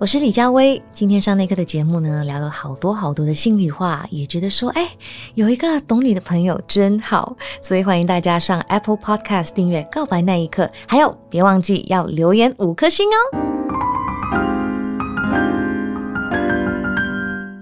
[0.00, 4.88] 我是李佳薇，今天上那课的节目呢，聊了好多好多的心里话，也觉得说，哎，
[5.34, 13.57] 有一个懂你的朋友真好，所以欢迎大家上 Apple Podcast 订阅《告白那一刻》，还有别忘记要留言五颗星哦。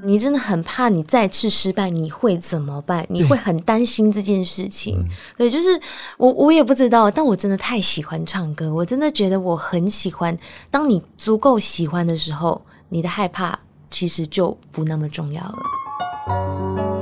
[0.07, 3.05] 你真的很怕你再次失败，你会怎么办？
[3.09, 5.05] 你会很担心这件事情。
[5.37, 5.81] 对，对，就是
[6.17, 10.39] 我，我也不知道，但我真的太喜欢唱歌，我真的觉得我很喜欢。
[10.71, 13.59] 当你足够喜欢的时候，你的害怕
[13.91, 16.96] 其实就不那么重要了。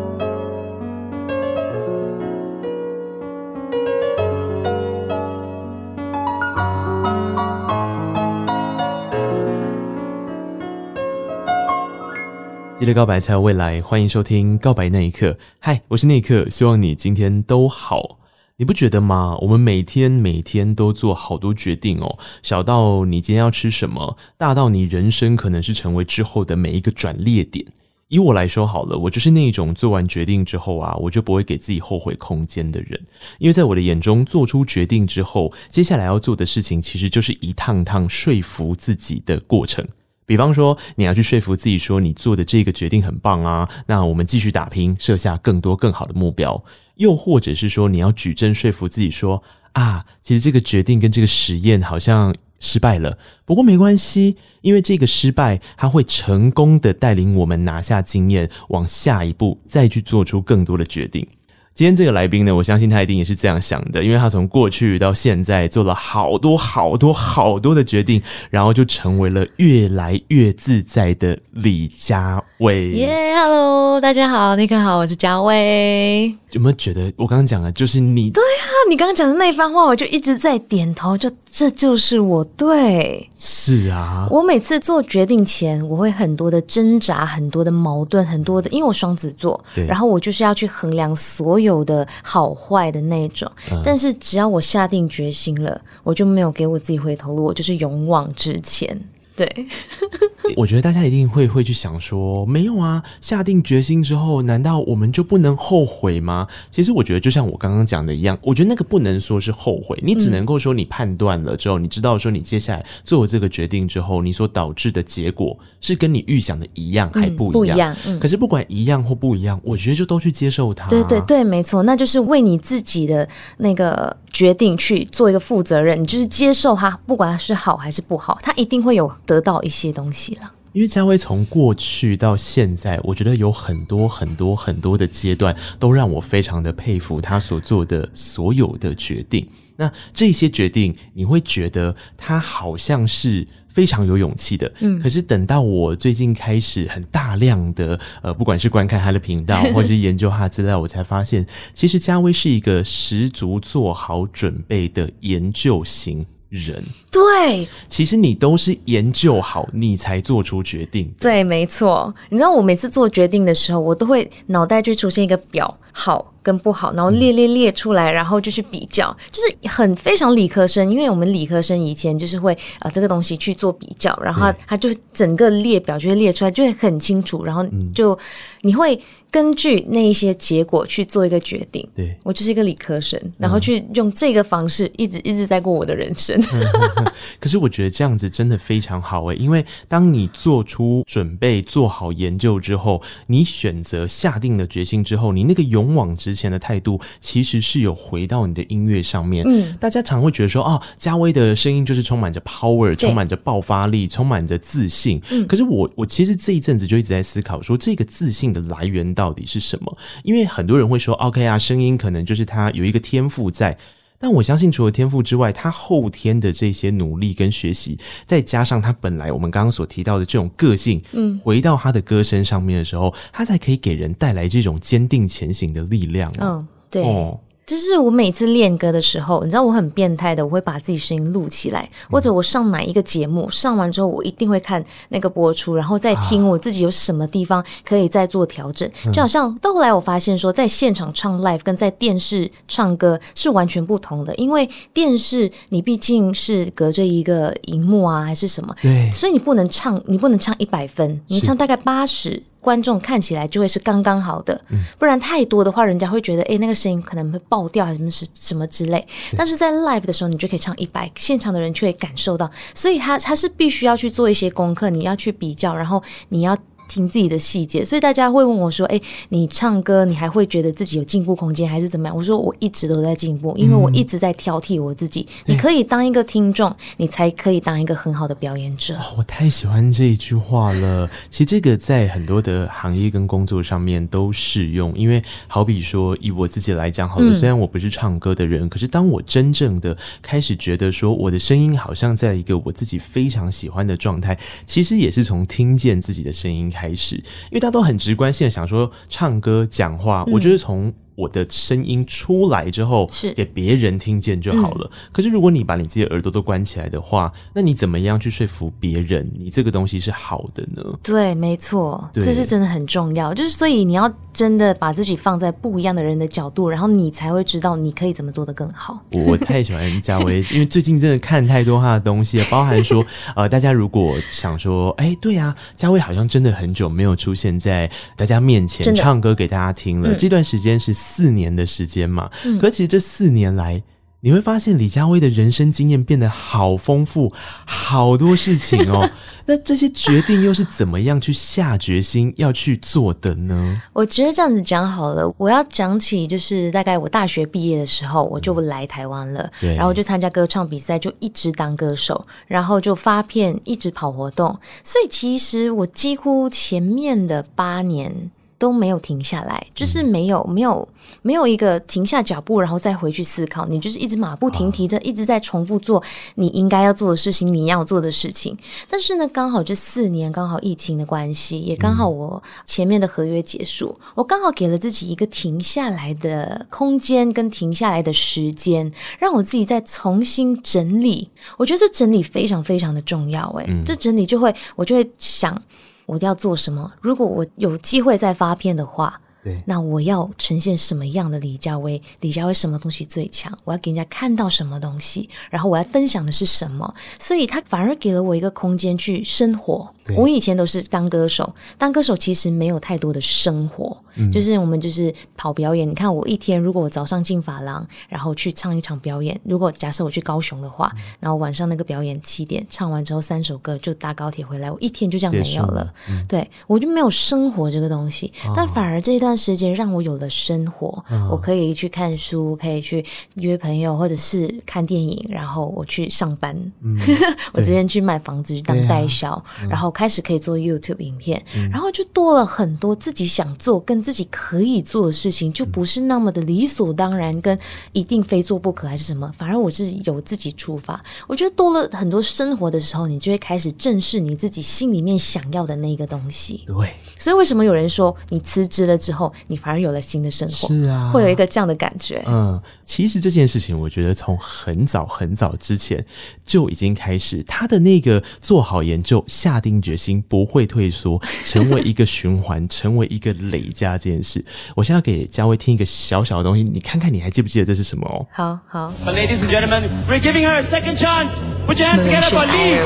[12.85, 15.31] 记得告白才有未来，欢迎收听《告白那一刻》。
[15.59, 18.19] 嗨，我是那一刻，希望你今天都好。
[18.59, 19.39] 你不觉得吗？
[19.41, 27.65] 我们每天每天都做好多决定哦，小到你今天要吃什么，大到你人生可能是成为之后的每一个转捩点。
[28.09, 33.01] 以我来说好了，我就是那种做完决定之后啊，我就不会给自己后悔空间的人，
[33.39, 39.89] 因为在我的眼中，做出决定之后，接下来要做的事情其实就是一趟趟说服自己的过程。
[40.27, 46.65] 比方说，你要去说服自己说你做的这个决定很棒啊，那我们继续打拼，设下更多更好的目标。
[46.97, 61.27] 又或者是说，你要举证说服自己说啊，其实这个决定跟这个实验好像失败了，不过没关系，因为这个失败它会成功的带领我们拿下经验，往下一步再去做出更多的决定。
[61.75, 72.93] 今天这个来宾呢，我相信他一定也是这样想的，因为他从过去到现在做了好多好多好多的决定，然后就成为了越来越自在的李佳薇。
[72.93, 76.33] 耶，Hello，大家好，你好，我是佳薇。
[76.55, 78.31] 有没有觉得我刚刚讲的就是你？
[78.31, 82.43] 对啊，你刚刚讲的那番话，我就一直在点头，就这就是我。
[82.57, 91.65] 对，是啊，我每次做决定前，我会很多的挣扎，很多的矛盾，很多的，因为我双子座，然后我就是要去衡量所有。
[91.65, 93.51] 有的好坏的那种，
[93.83, 98.97] 但是只要我下定决心了，我就没有给我自己回头路，我就是勇往直前。
[99.37, 99.67] 对，
[100.57, 106.47] 我觉得大家一定会会去想说，没有啊，下定决心之后，难道我们就不能后悔吗？
[106.71, 117.53] 其实我觉得，就像我刚刚讲的一样，我觉得那个不能说是后悔，你只能够说你判断了之后，你知道说你接下来做了这个决定之后，你所导致的结果是跟你预想的一样还不一样？
[117.53, 117.97] 不一样。
[118.07, 118.21] 嗯。
[118.21, 120.89] 可是不管一样或不一样，我觉得就都去接受它。
[120.89, 129.11] 对对对，没错，那就是为你自己的那个决定去做一个负责任，你就是接受它，不管它是好还是不好，它一定会有。
[129.27, 139.49] 得到一些东西了，因为佳薇从过去到现在，我觉得有很多很多很多的阶段，都让我非常的佩服他所做的所有的决定。
[139.77, 145.01] 那这些决定，你会觉得他好像是非常有勇气的，嗯。
[145.01, 156.25] 可是等到我最近开始很大量的呃，不管是观看他的频道， 或者是研究他的资料，我才发现，其实佳薇是一个十足做好准备的研究型
[156.55, 156.83] 人。
[157.11, 161.13] 对，其实你都是研究好，你才做出决定。
[161.21, 162.15] 对，没错。
[162.31, 170.89] 你知道我每次做决定的时候，我都会脑袋就出现一个表，好跟不好，然后列列列出来，然后就去比较，就是很非常理科生。
[170.89, 178.17] 因为我们理科生以前就是会啊、呃、这个东西去做比较，然后他就整个列表就会列出来，就会很清楚，然后就
[178.61, 179.01] 你会
[179.31, 181.89] 根据那一些结果去做一个决定。
[181.97, 186.41] 对，我就是一个理科生，然后去用这个方式一直一直在过我的人生。
[187.41, 199.45] 可是我觉得这样子真的非常好诶，因为当你做出准备、做好研究之后，你选择下定了决心之后，你那个勇往直前的态度，其实是有回到你的音乐上面。
[199.47, 205.21] 嗯，大家常会觉得说，哦，佳薇的声音就是充满着 power，充满着爆发力，充满着自信。
[205.31, 209.97] 嗯，可是我我其实这一阵子就一直在思考说，这个自信的来源到底是什么？
[210.23, 213.77] 因为很多人会说，OK 啊，声音可能就是他有一个天赋在。
[214.25, 226.33] 但我相信，除了天赋之外，他后天的这些努力跟学习，再加上他本来我们刚刚所提到的这种个性，嗯，回到他的歌声上面的时候，他才可以给人带来这种坚定前行的力量。
[226.41, 227.03] 嗯，对。
[227.05, 238.91] 哦就是我每次练歌的时候，你知道我很变态的，我会把自己声音录起来，或者我上哪一个节目上完之后，我一定会看那个播出，然后再听我自己有什么地方可以再做调整。
[239.13, 252.43] 就好像到后来我发现说，在现场唱 live 跟在电视唱歌是完全不同的，因为电视你毕竟是隔着一个荧幕啊，还是什么，对，所以你不能唱，你不能唱一百分，你唱大概八十。
[252.65, 254.59] 观众看起来就会是刚刚好的，
[254.99, 259.07] 不然太多的话，人家会觉得，哎，那个声音可能会爆掉，还是什么是什么之类。
[259.37, 266.57] 但是在 live 的时候，你就可以唱一百，现场的人却会感受到，所以他他是必须要去做一些功课，你要去比较，然后你要。
[266.89, 275.27] 听自己的细节，所以大家会问我说：“哎，你唱歌，你还会觉得自己有进步空间，还是怎么样？”我说：“我一直都在进步，因为我一直在挑剔我自己。
[275.47, 278.97] 嗯”你可以当一个听众，你才可以当一个很好的表演者。
[278.97, 281.09] 哦，我太喜欢这一句话了。
[281.31, 304.91] 其实这个在很多的行业跟工作上面都适用，因为好比说以我自己来讲，好了，虽然我不是唱歌的人，嗯，可是当我真正的开始觉得说我的声音好像在一个我自己非常喜欢的状态，其实也是从听见自己的声音开始，因为大家都很直观性的想说唱歌讲话，我觉得从我的声音出来之后，是给别人听见就好了。
[305.13, 310.83] 可是如果你把你自己的耳朵都关起来的话，那你怎么样去说服别人你这个东西是好的呢？
[311.03, 313.33] 对，没错，这是真的很重要。
[313.33, 319.01] 就是所以你要真的把自己放在不一样的人的角度，然后你才会知道你可以怎么做的更好。
[319.13, 323.05] 我太喜欢嘉威，因为最近真的看太多他的东西，包含说
[323.37, 330.13] 呃，大家如果想说，哎、欸，对啊，嘉威好像真的很久没有出现在大家面前唱歌给大家听了。
[330.17, 330.93] 这段时间是。
[331.07, 333.83] 四年的时间嘛，可其实这四年来，
[334.21, 337.31] 你会发现李佳薇的人生经验变得好丰富，
[337.67, 339.11] 好多事情哦。
[339.47, 343.83] 那这些决定又是怎么样去下决心要去做的呢？
[343.93, 354.59] 我觉得这样子讲好了，我要讲起就是大概我大学毕业的时候，我就来台湾了，然后就参加歌唱比赛，就一直当歌手，然后就发片，一直跑活动。
[354.83, 358.31] 所以其实我几乎前面的八年。
[358.65, 360.89] 都没有停下来，就是没有没有
[361.21, 363.67] 没有一个停下脚步，然后再回去思考。
[363.67, 366.03] 你就是一直马不停蹄的，一直在重复做
[366.37, 368.57] 你应该要做的事情，你要做的事情。
[368.89, 381.29] 但是呢，刚好这四年刚好疫情的关系，也刚好我前面的合约结束，我刚好给了自己一个停下来的空间跟停下来的时间，让我自己再重新整理。
[381.59, 385.63] 我觉得这整理非常非常的重要，诶，这整理就会我就会想。
[386.07, 386.93] 我要做什么？
[387.01, 389.21] 如果我有机会再发片的话。
[389.45, 392.01] 对，那我要呈现什么样的李佳薇？
[392.21, 393.57] 李佳薇什么东西最强？
[393.65, 395.29] 我要给人家看到什么东西？
[395.51, 396.95] 然后我要分享的是什么？
[397.21, 399.87] 所以他反而给了我一个空间去生活。
[400.17, 405.89] 我以前都是当歌手，当歌手其实没有太多的生活，嗯，就是我们就是跑表演。
[405.89, 415.91] 你看我一天，如果我早上进发廊，然后去唱一场表演，如果假设我去高雄的话，然后晚上那个表演七点唱完之后三首歌就搭高铁回来，我一天就这样没有了。
[416.11, 419.34] 嗯，对，我就没有生活这个东西，哦，但反而这一段。
[419.37, 426.55] 时间让我有了生活，嗯，我可以去看书，可以去约朋友，或者是看电影，然后我去上班。
[426.83, 426.99] 嗯、
[427.55, 437.59] 我之前去买房子当代销，啊嗯，然后开始可以做 YouTube 影片，嗯，然后就多了很多自己想做跟自己可以做的事情，就不是那么的理所当然，跟
[437.93, 439.31] 一定非做不可还是什么。
[439.37, 446.63] 反而我是有自己出发，我觉得多了很多生活的时候，你就会开始正视你自己心里面想要的那个东西。
[446.67, 449.24] 对，所以为什么有人说你辞职了之后？
[449.47, 452.23] 你反而有了新的生活，是啊，会有一个这样的感觉。
[452.27, 456.05] 嗯，其实这件事情，我觉得从很早很早之前
[456.45, 464.45] 就已经开始，他的那个做好研究、下定决心，不会退缩，成为一个循环，成为一个累加这件事。
[464.75, 468.27] 我现在要给家威听一个小小的东西，你看看你还记不记得这是什么哦？
[468.33, 468.93] 好好。
[469.05, 471.31] But ladies and gentlemen, we're giving her a second chance.
[471.67, 472.81] Put your hands together for Lee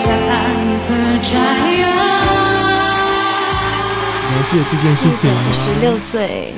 [0.00, 0.04] 你
[4.34, 5.52] 还记得这件事情吗？
[5.52, 6.54] 十六岁，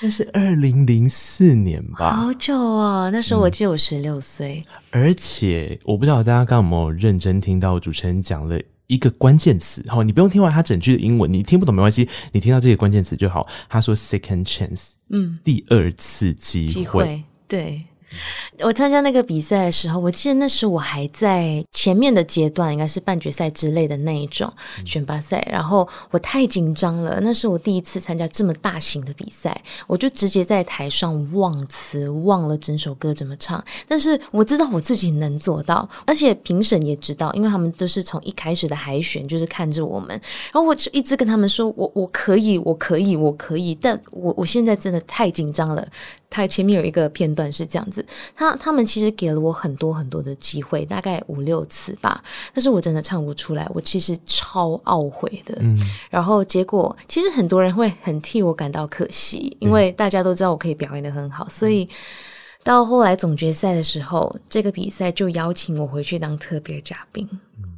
[0.00, 2.16] 那是二零零四年吧？
[2.16, 3.10] 好久哦！
[3.12, 4.62] 那时候我记得我十六岁。
[4.90, 9.84] 而且我不知道大家刚刚有没有认真听到主持人讲了一个关键词。
[9.88, 13.46] 好，你不用听完他整句的英文，你听不懂没关系，你听到这个关键词就好。
[13.68, 17.84] 他说 “second chance”，嗯，第二次机会，机会，对。
[18.60, 24.52] 我参加那个比赛的时候，我记得那时我还在前面的阶段，应该是半决赛之类的那一种
[24.84, 33.62] 选拔赛，然后我太紧张了，那是我第一次参加这么大型的比赛，我就直接在台上忘词，忘了整首歌怎么唱。
[33.88, 40.08] 但是我知道我自己能做到，而且评审也知道，因为他们都是从一开始的海选就是看着我们，
[40.52, 45.86] 然后我就一直跟他们说，我我可以，我可以，我可以，但我我现在真的太紧张了。
[46.34, 48.01] 他前面有一个片段是这样子，
[48.34, 55.56] 他他们其实给了我很多很多的机会，大概五六次吧，但是我真的唱不出来，我其实超懊悔的。
[55.60, 55.78] 嗯，
[56.10, 61.88] 然后结果其实很多人会很替我感到可惜，因为大家都知道我可以表演得很好，所以
[62.62, 67.28] 到后来总决赛的时候，这个比赛就邀请我回去当特别嘉宾。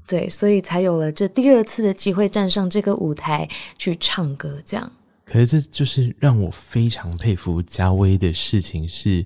[0.07, 4.93] 对，所以才有了这第二次的机会站上这个舞台去唱歌，这样。
[5.25, 9.25] 可是这就是让我非常佩服家威的事情是，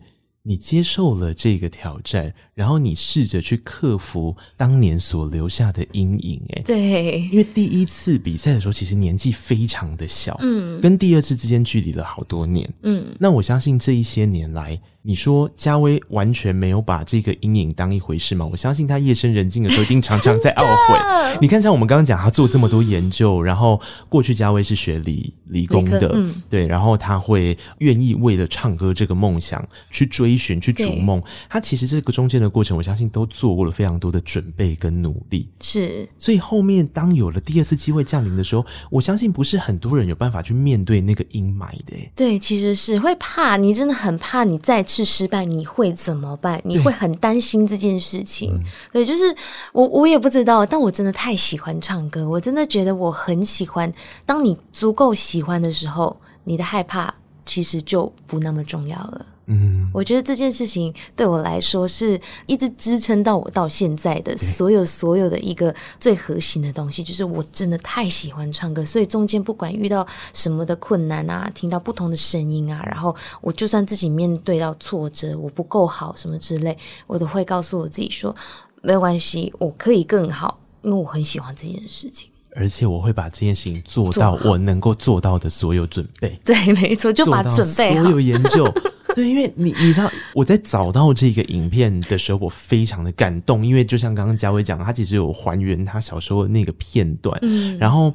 [0.48, 6.40] 你接受了这个挑战，然后你试着去克服当年所留下的阴影。
[6.54, 14.80] 哎，对，因为第一次比赛的时候，其实年纪非常的小，嗯，跟第二次之间距离了好多年，嗯，那我相信这一些年来。
[15.08, 18.46] 你说嘉威完全没有把这个阴影当一回事吗？
[18.52, 21.38] 我相信他夜深人静的时候，一定常常在 懊悔。
[21.40, 31.22] 你看，像我们刚刚讲，他做这么多研究，然后过去嘉威是学理理工的，嗯，对，然后他会愿意为了唱歌这个梦想去追寻、去逐梦。
[31.48, 35.48] 他其实这个中间的过程，我相信都做过了非常多的准备跟努力。
[35.62, 41.96] 是，所以后面当有了第二次机会降临的时候，我相信不是很多人有办法去面对那个阴霾的。
[42.14, 45.04] 对，其实是会怕，你真的很怕你再次。
[45.04, 46.60] 是失败，你会怎么办？
[46.64, 48.60] 你会很担心这件事情。
[48.92, 49.32] 对，对，就是
[49.72, 53.92] 我，我也不知道，但我真的太喜欢唱歌，我真的觉得我很喜欢。
[54.26, 57.14] 当你足够喜欢的时候，你的害怕
[57.46, 59.24] 其实就不那么重要了。
[59.50, 76.76] 嗯，我觉得这件事情对我来说是一直支撑到我到现在的所有所有的一个最核心的东西，就是我真的太喜欢唱歌，所以中间不管遇到什么的困难啊，听到不同的声音啊，然后我就算自己面对到挫折，我不够好什么之类，
[77.06, 78.34] 我都会告诉我自己说
[78.82, 86.38] 没有关系，我可以更好，因为我很喜欢这件事情，而且我会把这件事情做到我能够做到的所有准备。
[86.44, 88.68] 对， 没错，就把准备所有研究。
[89.14, 98.12] 对，因为你你知道我在找到这个影片的时候，我非常的感动，因为就像刚刚家葳讲，他其实有还原他小时候的那个片段，嗯，然后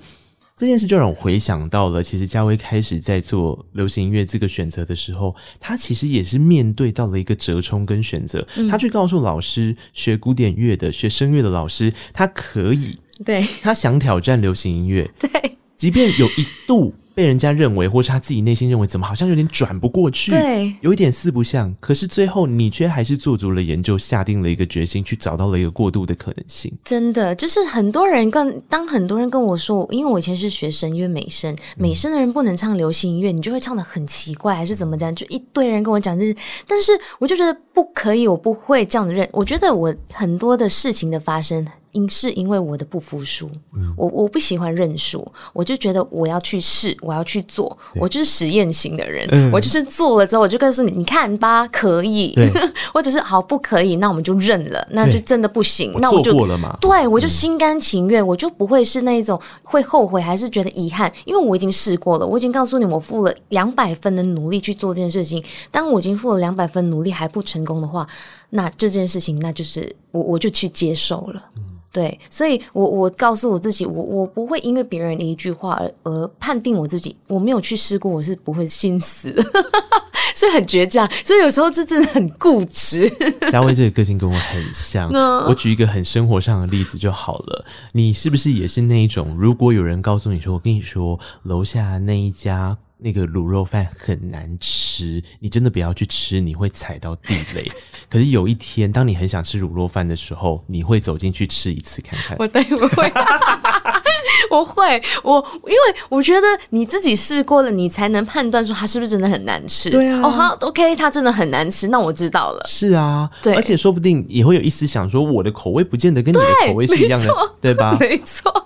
[0.55, 16.93] 这件事就让我回想到了，其实嘉威开始在做流行音乐这个选择的时候，他其实也是面对到了一个折冲跟选择，嗯，他去告诉老师学古典乐的、学声乐的老师，他可以，对，他想挑战流行音乐， 对，即便有一度。
[17.15, 21.71] 被人家认为，或是他自己内心认为，怎么好像有点转不过去，对，有一点四不像。
[21.79, 26.73] 可是最后，你却还是做足了研究，下定了一个决心，去找到了一个过渡的可能性。
[26.83, 35.13] 真的，就是很多人跟当很多人跟我说，因为我以前是学声乐美声，美声的人不能唱流行音乐，你就会唱的很奇怪，还是怎么讲？
[35.13, 39.29] 就一堆人跟我讲这些，但是我就觉得不可以，我不会这样的认。
[39.31, 41.63] 我觉得我很多的事情的发生。
[41.93, 52.35] 因是因为我的不服输，嗯、我我不喜欢认输，我就觉得我要去试，我要去做，我就是实验型的人，嗯，我就是做了之后，我就告诉你，你看吧，可以，
[52.93, 68.07] 或者是好不可以，那我们就认了，那就真的不行，那我就过了嘛，对，我就心甘情愿，嗯，我就不会是那一种会后悔还是觉得遗憾，因为我已经试过了，我已经告诉你，我付了两百分的努力去做这件事情，当我已经付了两百分努力还不成功的话，
[68.55, 71.43] 那这件事情那就是我我就去接受了。
[71.57, 79.43] 嗯对，所以我我告诉我自己，我我不会因为别人的一句话而而判定我自己，我没有去试过，我是不会心死的，
[80.33, 83.07] 所以很倔强，所以有时候就真的很固执。
[83.51, 85.07] 嘉威这个个性跟我很像，
[85.47, 89.37] 我举一个很生活上的例子就好了，你是不是也是那一种？
[89.37, 92.75] 如果有人告诉你说，我跟你说楼下那一家。
[92.97, 97.69] 那个卤肉饭很难吃，你真的不要去吃，你会踩到地雷。
[98.09, 102.37] 可是有一天，当你很想吃卤肉饭的时候，你会走进去吃一次看看。
[102.39, 103.11] 我对，我会，
[104.51, 109.89] 我会，我因为我觉得你自己试过了，你才能判断说它是不是真的很难吃。
[109.89, 112.63] 对啊，哦好，OK，它真的很难吃，那我知道了。
[112.67, 117.97] 是啊，对，而且说不定也会有一丝想说，我的口味不见得跟你的口味是一样的，对，对吧？
[117.99, 118.63] 没错。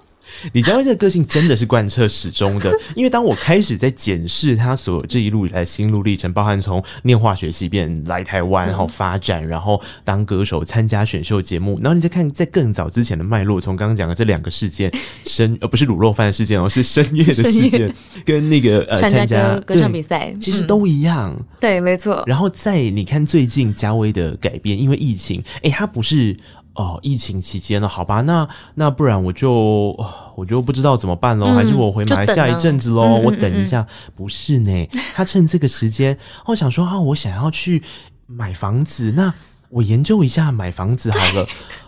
[0.53, 14.91] 李佳薇这个个性真的是贯彻始终的， 因为当我开始在检视他所有这一路以来心路历程，包含从念化学系变来台湾，然后发展，然后当歌手，参加选秀节目，然后你再看在更早之前的脉络，从刚刚讲的这两个事件，
[15.25, 17.93] 深呃不是卤肉饭的事件哦，是深夜的事件，
[18.25, 22.23] 跟那个呃参加歌歌唱比赛，其实都一样，嗯、对，没错。
[22.27, 26.37] 然后在你看最近佳薇的改变，因为疫情，哎，他不是。
[26.77, 29.97] 哦，疫情期间呢，好吧，那那不然我就
[30.35, 33.85] 我就不知道怎么办喽，嗯、还是我回马来西亚一阵子喽，嗯、我等一下。
[34.15, 37.81] 不是呢，他趁这个时间，我想说啊，我想要去
[38.27, 39.33] 买房子，那
[39.69, 41.47] 我研究一下买房子好了。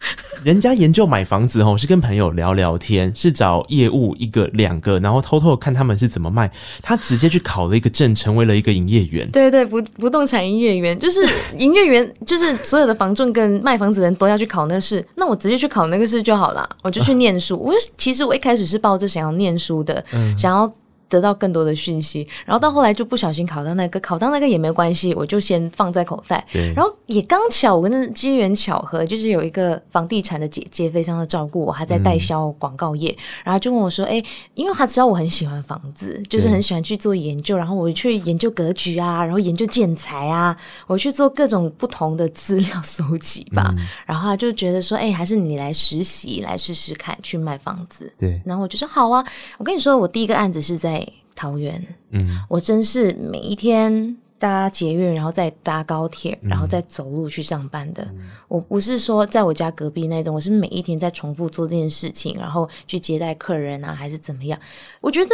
[0.42, 6.50] 人家研究买房子哦，是跟朋友聊聊天，是找业务一个两个，然后偷偷看他们是怎么卖。
[6.82, 9.30] 他直接去考了一个证，成为了一个营业员。
[9.30, 11.20] 对对，不不动产营业员就是
[11.58, 15.06] 营业员，就是所有的房仲跟卖房子的人都要去考那个试。
[15.16, 17.58] 那我直接去考那个试就好了，我就去念书。
[17.58, 20.72] 我其实我一开始是抱着想要念书的，嗯、想要。
[21.10, 26.42] 得到更多的讯息，然后到后来就不小心考到那个，考到那个也没关系，我就先放在口袋。
[26.52, 26.72] 对。
[26.72, 34.22] 然后也刚巧，我跟那机缘巧合，就是有一个房地产的姐姐非常的照顾我，她在代销广告业，嗯、然后就问我说：“哎，
[34.54, 43.74] 因为她知道我很喜欢房子，就是很喜欢去做研究，然后我去研究格局啊，然后研究建材啊，我去做各种不同的资料搜集吧。
[43.76, 48.12] 嗯、然后她就觉得说：哎，还是你来实习来试试看，去卖房子。
[48.16, 48.40] 对。
[48.44, 49.24] 然后我就说：好啊，
[49.58, 50.99] 我跟你说，我第一个案子是在。
[51.40, 58.02] 桃园，嗯，我真是每一天搭捷运，然后再搭高铁，然后再走路去上班的。
[58.12, 64.60] 嗯、我不是说在我家隔壁那种，我是每一天在重复做这件事情，然后去接待客人啊，还是怎么样？
[65.00, 65.30] 我觉得。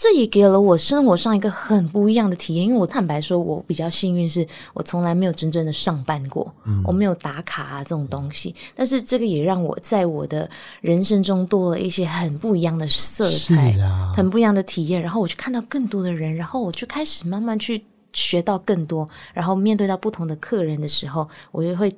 [0.00, 8.54] 这也给了我生活上一个很不一样的体验，因为我坦白说，我比较幸运，是我从来没有真正的上班过，嗯、我没有打卡啊这种东西。
[8.76, 10.48] 但是这个也让我在我的
[10.80, 15.02] 人生中多了一些很不一样的色彩，啊、很不一样的体验。
[15.02, 19.08] 然后我去看到更多的人，然后我就开始慢慢去学到更多。
[19.34, 21.92] 然后面对到不同的客人的时候，我就会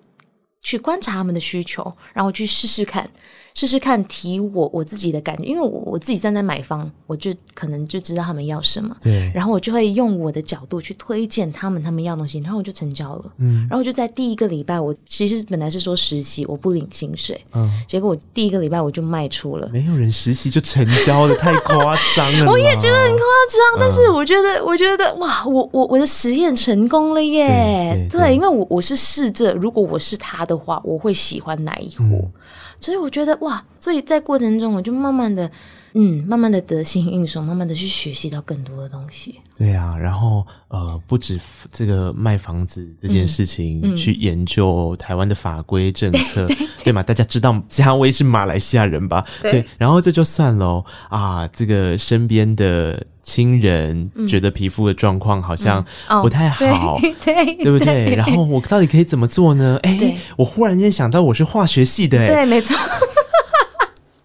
[0.62, 3.07] 去观察他们的需求，然后去试试看。
[3.54, 32.02] 试试看提我我自己的感觉，因为我我自己站在买方，我就可能就知道他们要什么，对，然后我就会用我的角度去推荐他们他们要东西，然后我就成交了，嗯，然后我就在第一个礼拜，我其实本来是说实习我不领薪水，嗯，结果我第一个礼拜我就卖出了，没有人实习就成交了，太夸张了， 我也觉得很夸张，但是我觉得我觉得哇，我我我的实验成功了耶，对，对，对，因为我我是试着，如果我是他的话，我会喜欢哪一户。
[32.04, 32.33] 嗯
[32.80, 35.50] 所以我觉得哇，所以在过程中我就慢慢的，
[35.94, 39.40] 嗯，慢慢的得心应手，慢慢的去学习到更多的东西。
[39.56, 41.38] 对啊，然后呃，不止
[41.70, 47.02] 这个卖房子这件事情，嗯嗯、去研究台湾的法规政策， 对，对，对，对嘛？
[47.02, 49.25] 大家知道嘉威是马来西亚人吧？
[49.43, 53.06] 对，对，然后这就算了啊，这个身边的。
[53.23, 55.84] 亲人觉得皮肤的状况好像
[56.23, 58.15] 不太好，嗯嗯哦、对，对，对，不对？
[58.17, 59.78] 然后我到底可以怎么做呢？
[59.84, 62.75] 哎，我忽然间想到我是化学系的，哎，对，没错。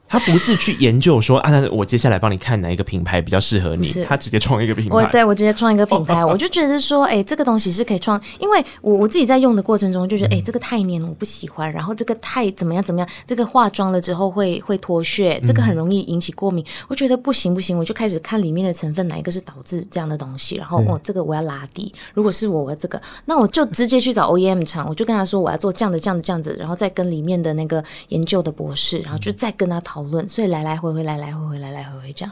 [0.08, 4.96] 他不是去研究说啊，那我接下来帮你看哪一个品牌比较适合你，他直接创一个品牌。
[4.96, 11.72] 我对我直接创一个品牌， 我就觉得说，哎、欸，这个东西是可以创，因为我我自己在用的过程中就觉得，哎、欸，这个太黏了，我不喜欢。
[11.72, 16.64] 然后这个太怎么样怎么样，这个化妆了之后会会脱屑，这个很容易引起过敏。
[16.64, 20.56] 嗯、我觉得不行不行，我就开始看里面的成分哪一个是导致这样的东西。
[20.56, 21.92] 然后哦，这个我要拉低。
[22.14, 30.30] 如果是我，我要这个，那我就直接去找 OEM 厂，我就跟他说我要做这样的这样的这样子，然后再跟里面的那个研究的博士，然后就再跟他讨论。
[30.30, 30.76] 所以来来。
[30.76, 32.32] 回回来来回回来来回回这样，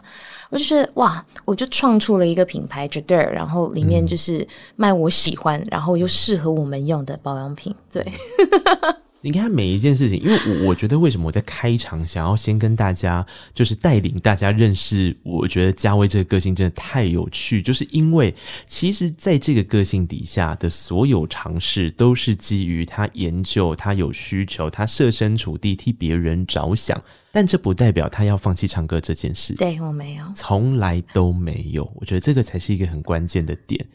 [0.50, 4.46] 我就觉得哇，我就创出了一个品牌 Jader，然后里面就是
[4.76, 7.74] 卖我喜欢，嗯、然后又适合我们用的保养品。
[7.92, 8.06] 对，
[9.26, 18.36] 你看每一件事情，因为我我觉得为什么我在开场想要先跟大家就是带领大家认识，我觉得嘉威这个个性真的太有趣，就是因为
[18.68, 27.02] 其实在这个个性底下的所有尝试，都是基于他研究，他有需求，他设身处地替别人着想。
[27.32, 29.54] 但这不代表他要放弃唱歌这件事。
[29.54, 31.90] 对，我没有，从来都没有。
[31.96, 33.86] 我觉得这个才是一个很关键的点。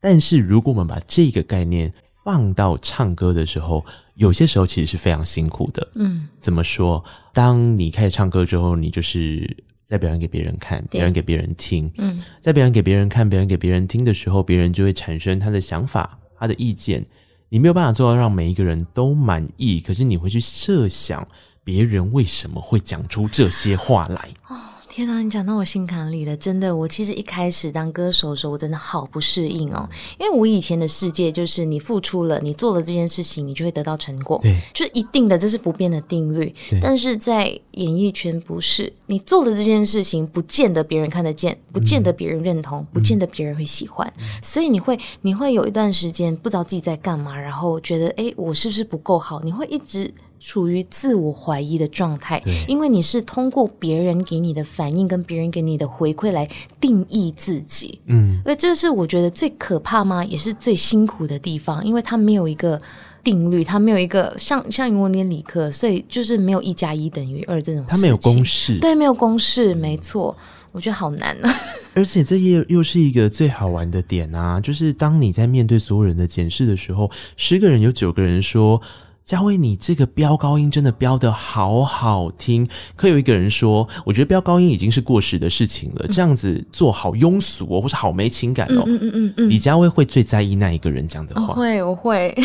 [0.00, 5.88] 但是如果我们把这个概念放到唱歌的时候，有些时候其实是非常辛苦的。
[5.94, 7.04] 嗯，怎么说？
[7.32, 11.90] 当你开始唱歌之后，你就是在表演给别人看，表演给别人听。
[11.98, 17.04] 嗯，在表演给别人看、表演给别人听的时候，别人就会产生他的想法、他的意见。
[17.48, 21.26] 你没有办法做到让每一个人都满意，可是你会去设想。
[21.62, 24.28] 别人为什么会讲出这些话来？
[24.48, 24.56] 哦，
[25.00, 26.76] 天哪，你讲到我心坎里了，真的。
[26.76, 36.54] 我其实一开始当歌手的时候，我真的好不适应哦，因为我以前的世界就是你付出了，你做了这件事情，你就会得到成果，对，就是一定的，这是不变的定律。
[36.82, 49.40] 但是在演艺圈不是，你做了这件事情，不见得别人看得见，不见得别人认同，嗯、不见得别人会喜欢，嗯、所以你会你会有一段时间不知道自己在干嘛，然后觉得哎，我是不是不够好？
[49.42, 50.12] 你会一直。
[50.40, 56.48] 处于自我怀疑的状态，因为你是通过别人给你的反应跟别人给你的回馈来
[56.80, 60.24] 定义自己，嗯，所以这是我觉得最可怕吗？
[60.24, 62.80] 也是最辛苦的地方，因为它没有一个
[63.22, 70.34] 定律，它没有一个像像我念理科，所以就是没有一加一等于二这种事，它没有公式，对，没有公式，没错，
[70.72, 71.54] 我觉得好难啊。
[71.94, 78.80] 而且这也又是一个最好玩的点啊，就是当你在面对所有人的检视的时候，十个人有九个人说。
[79.30, 82.68] 佳薇，你这个飙高音真的飙得好好听。
[82.96, 88.82] 可有一个人说，我觉得飙高音已经是过时的事情了，这样子做好庸俗哦，或是好没情感哦。
[88.88, 89.48] 嗯嗯嗯嗯。
[89.48, 91.54] 李佳薇会最在意那一个人讲的话。
[91.54, 92.36] 我会，我会。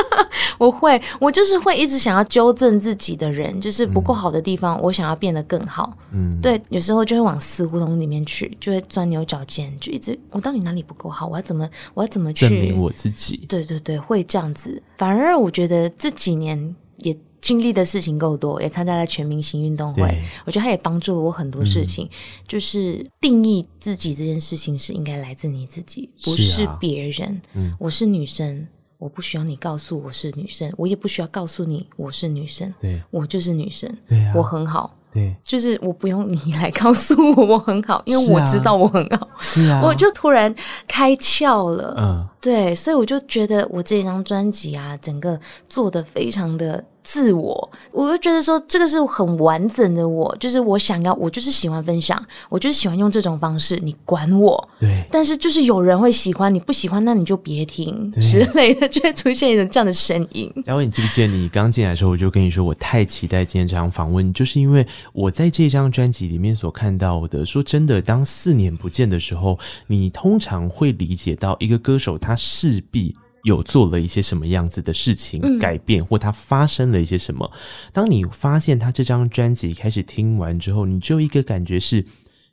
[0.58, 5.96] 我会，我就是会一直想要纠正自己的人，就是不够好的地方，嗯、我想要变得更好。
[6.12, 11.26] 嗯，对，有时候就会往死胡同里面去，就会钻牛角尖，就一直我到底哪里不够好？
[11.26, 13.44] 我要怎么，我要怎么去证明我自己？
[13.48, 14.82] 对对对，会这样子。
[14.98, 20.02] 反而我觉得这几年也经历的事情够多，也参加了全明星运动会，
[20.46, 22.06] 我觉得他也帮助了我很多事情。
[22.06, 22.10] 嗯、
[22.48, 27.40] 就是定义自己这件事情是应该来自你自己，不是别人。
[27.54, 28.66] 嗯，我是女生。
[28.98, 32.72] 我不需要你告诉我是女生，我也不需要告诉你我是女生。
[32.80, 33.90] 对，我就是女生。
[34.06, 34.94] 对啊，我很好。
[35.12, 39.28] 对，就是我不用你来告诉我我很好，因为我知道我很好。
[39.38, 40.54] 是啊， 我就突然
[40.86, 41.94] 开窍了。
[41.98, 46.84] 嗯，对，所以我就觉得我这张专辑啊，整个做的非常的。
[47.08, 54.68] 自我，我就觉得说这个是很完整的我，就是我想要，我就是喜欢分享，我就是喜欢用这种方式，你管我？
[54.80, 55.04] 对。
[55.08, 60.52] 但是就是有人会喜欢，你不喜欢，那你就别听之类的， 就会出现一种这样的声音。
[60.64, 67.46] 然后，你记不记得你刚进来的时候，我就跟你说，我太期待今天这场访问，就是因为我在这张专辑里面所看到的。
[67.46, 73.14] 说真的，当四年不见的时候，你通常会理解到一个歌手他势必。
[73.46, 77.48] 有做了一些什么样子的事情改变，或他发生了一些什么？
[77.92, 82.04] 当你发现他这张专辑开始听完之后，你就一个感觉是，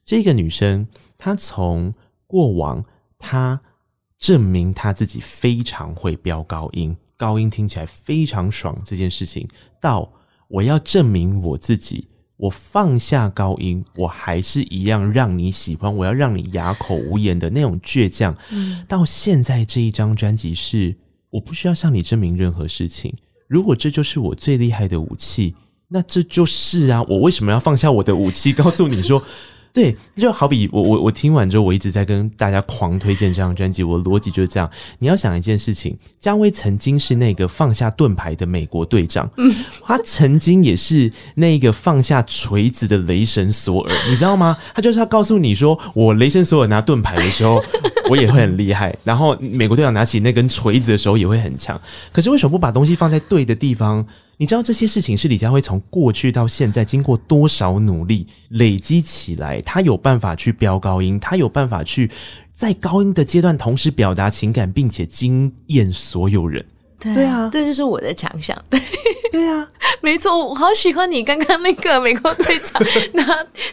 [0.05, 1.91] 这个女生她从
[2.27, 2.85] 过往
[3.17, 3.59] 她
[4.19, 9.47] 证明她自己非常会飙高音，高音听起来非常爽这件事情，
[9.81, 10.13] 到
[10.47, 12.07] 我要证明我自己。
[12.43, 15.95] 我放下高音，我还是一样让你喜欢。
[15.95, 18.35] 我要让你哑口无言的那种倔强。
[18.51, 20.97] 嗯，到现在这一张专辑是，
[21.29, 23.15] 我不需要向你证明任何事情。
[23.47, 25.55] 如果这就是我最厉害的武器，
[25.87, 27.01] 那这就是啊。
[27.03, 29.23] 我为什么要放下我的武器，告诉你说？
[29.73, 33.81] 对，就好比我我我听完之后，我一直在跟大家狂推荐这张专辑。
[33.81, 44.55] 我的逻辑就是这样：你要想一件事情，佳薇曾经是那个放下盾牌的美国队长，嗯，他曾经也是那个放下锤子的雷神索尔，你知道吗？
[44.75, 47.59] 他就是要告诉你说，我雷神索尔拿盾牌的时候，
[48.11, 51.81] 我也会很厉害；然后美国队长拿起那根锤子的时候，也会很强。
[52.11, 54.05] 可是为什么不把东西放在对的地方？
[54.37, 62.09] 你知道这些事情是李佳慧从过去到现在经过多少努力累积起来，他有办法去飙高音，他有办法去
[62.53, 66.65] 在高音的阶段同时表达情感，并且惊艳所有人。
[66.99, 68.57] 对，对啊，这就是我的强项。
[68.69, 68.81] 对，
[69.31, 69.69] 对啊，
[70.01, 72.81] 没错，我好喜欢你刚刚那个美国队长
[73.13, 73.25] 拿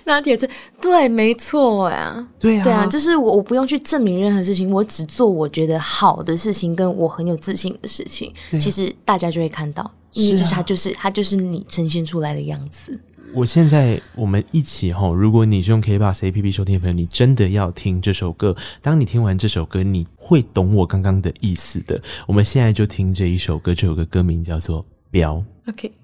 [0.05, 0.49] 拿铁子。
[0.81, 2.27] 对，没错呀。
[2.39, 8.33] 对啊，对啊，就是我，我不用去证明任何事情，我只做我觉得好的事情，跟我很有自信的事情。
[8.53, 9.89] 啊、其实大家就会看到。
[10.13, 13.01] 是啊，他就是他就是你呈现出来的样子。
[13.33, 18.57] 我现在我们一起吼，如果你是用 K-pop APP 收听的朋友，你真的要听这首歌。
[18.83, 22.03] 当你听完这首歌，你会懂我刚刚的意思的。
[22.27, 25.37] 我们现在就听这一首歌，这首歌歌名叫做《标》。
[25.71, 26.00] OK。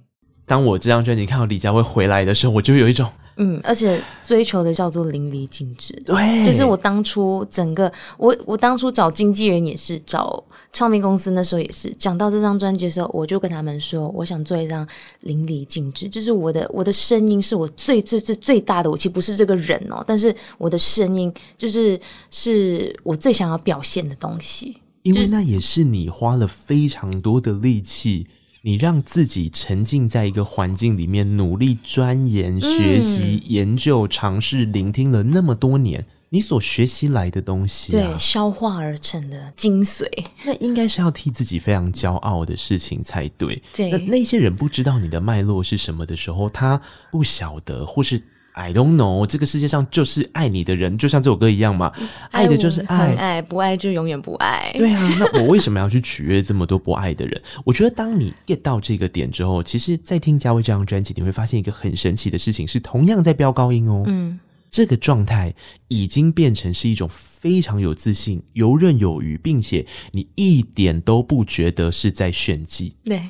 [0.46, 3.10] 当我这张专辑看到李佳薇回来的时候，我就有一种。
[3.38, 14.88] 嗯，而且追求的叫做淋漓尽致，对，就是我当初整个我我当初找经纪人也是找唱片公司，那时候也是讲到这张专辑的时候，我就跟他们说，我想做一张
[15.20, 28.28] 淋漓尽致，就是我的我的声音是我最最最最大的武器，不是这个人哦，但是我的声音就是是我最想要表现的东西，因为那也是你花了非常多的力气。
[28.66, 40.04] 你让自己沉浸在一个环境里面，努力钻研、学习、研究、尝试、聆听了那么多年，你所学习来的东西、啊，对，消化而成的精髓，
[40.44, 43.62] 那应该是要替自己非常骄傲的事情才对。
[43.72, 48.20] 对，那那些人不知道你的脉络是什么的时候，他不晓得，或是
[48.56, 51.92] I don't know，这个世界上就是爱你的人，就像这首歌一样嘛，
[52.30, 54.74] 爱的就是爱，爱不爱就永远不爱。
[54.78, 57.40] 对啊，那我为什么要去取悦这么多不爱的人？
[57.66, 64.04] 我觉得当你 get 到这个点之后，其实，在听嘉威这张专辑，你会发现一个很神奇的事情，是同样在飙高音哦。
[64.06, 64.40] 嗯，
[64.70, 65.54] 这个状态
[65.88, 72.94] 已经变成是一种非常有自信、游刃有余，并且你一点都不觉得是在炫技。
[73.04, 73.20] 对，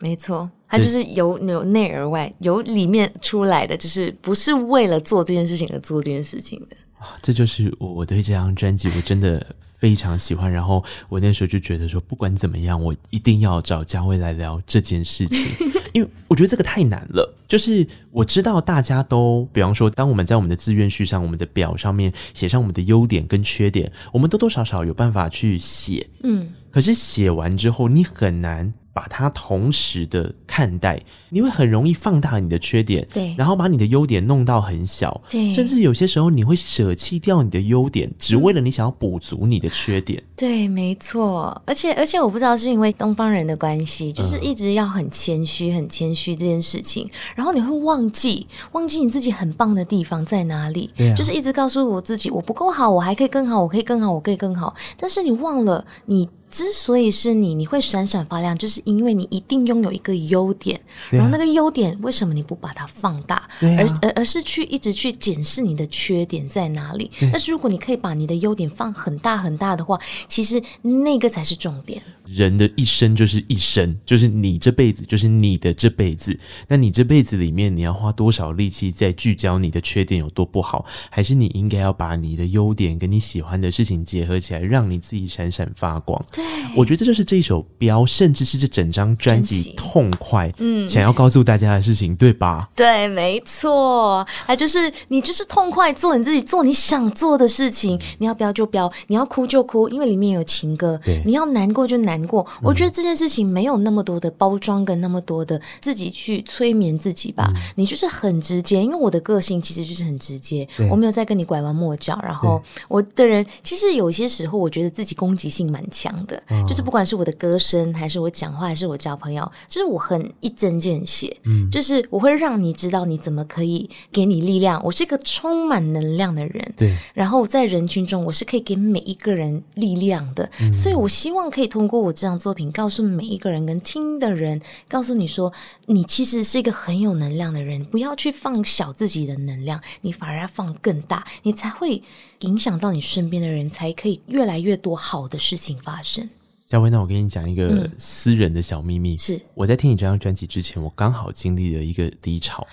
[0.00, 0.50] 没错。
[0.68, 6.76] 它就是由由内而外，由里面出来的，就是不是为了做这件事情而做这件事情的。
[6.96, 10.50] 啊，这就是我我对这张专辑我真的非常喜欢。
[10.52, 15.44] 然后我那时候就觉得说，不管怎么样，我一定要找嘉威来聊这件事情，
[15.92, 17.34] 因为我觉得这个太难了。
[17.48, 28.72] 就是我知道大家都，比方说，当我们在我们的志愿序上、我们的表上面写上我们的优点跟缺点，我们多多少少有办法去写，嗯，可是写完之后，你很难。
[28.92, 40.22] 把它同时的看待，你会很容易放大你的缺点，对，然后把你的优点弄到很小，对，甚至有些时候你会舍弃掉你的优点，只为了你想要补足你的缺点。
[40.40, 41.60] 对，没错。
[41.66, 50.88] 而且，而且我不知道是因为东方人的关系，就是一直要很谦虚、很谦虚这件事情，然后你会忘记，忘记你自己很棒的地方在哪里。
[50.96, 54.74] 对啊，就是一直告诉我自己，我不够好，我还可以更好，我可以更好，我可以更好。
[54.96, 56.26] 但是你忘了你。
[56.50, 60.76] 之所以是你，你会闪闪发亮，就是因为你一定拥有一个优点，
[61.10, 67.08] 啊、然后那个优点为什么你不把它放大，啊、而而而是去一直去检视你的缺点在哪里？
[67.30, 69.96] 但是如果你可以把你的优点放很大很大的话，
[70.30, 72.00] 其实那个才是重点。
[72.34, 76.38] 人的一生就是一生，就是你这辈子就是你的这辈子。
[76.68, 86.24] 那你这辈子里面，你要花多少力气在聚焦你的缺点有多不好，还是你应该要把你的优点跟你喜欢的事情结合起来，让你自己闪闪发光？
[86.30, 86.44] 对，
[86.76, 92.68] 我觉得这就是这一首标，甚至是这整张专辑痛快，嗯，想要告诉大家的事情，对吧？
[92.76, 98.00] 对，没错，还就是你就是痛快做你自己，做你想做的事情。
[98.18, 101.00] 你要飙就飙，你要哭就哭，因为里面有情歌。
[101.04, 102.19] 对，你要难过就难。
[102.26, 107.50] 过，我觉得这件事情没有那么多的包装跟那么多的自己去催眠自己吧。
[107.54, 112.18] 嗯、你就是很直接，因为我的个性其实就是很直接，我没有在跟你拐弯抹角。
[112.22, 121.34] 然后我的人其实有些时候我觉得自己攻击性蛮强的，哦、就是不管是我的歌声，还是我讲话，还是我交朋友，就是我很一针见血。
[121.44, 124.80] 嗯，就是我会让你知道你怎么可以给你力量。
[124.84, 126.94] 我是一个充满能量的人，对。
[127.14, 132.09] 然后在人群中，我是可以给每一个人力量的，嗯、所以我希望可以通过我。
[132.12, 135.52] 这张作品告诉每一个人跟听的人，告诉你说，
[135.86, 142.02] 你其实是一个很有能量的人，不要去放小自己的能量，你反而要放更大，你才会
[142.40, 146.28] 影响到你身边的人，才可以越来越多好的事情发生。
[146.66, 152.66] 嘉威，那我跟你讲一个私人的小秘密，是我在听你这张专辑之前，我刚好经历了一个低潮，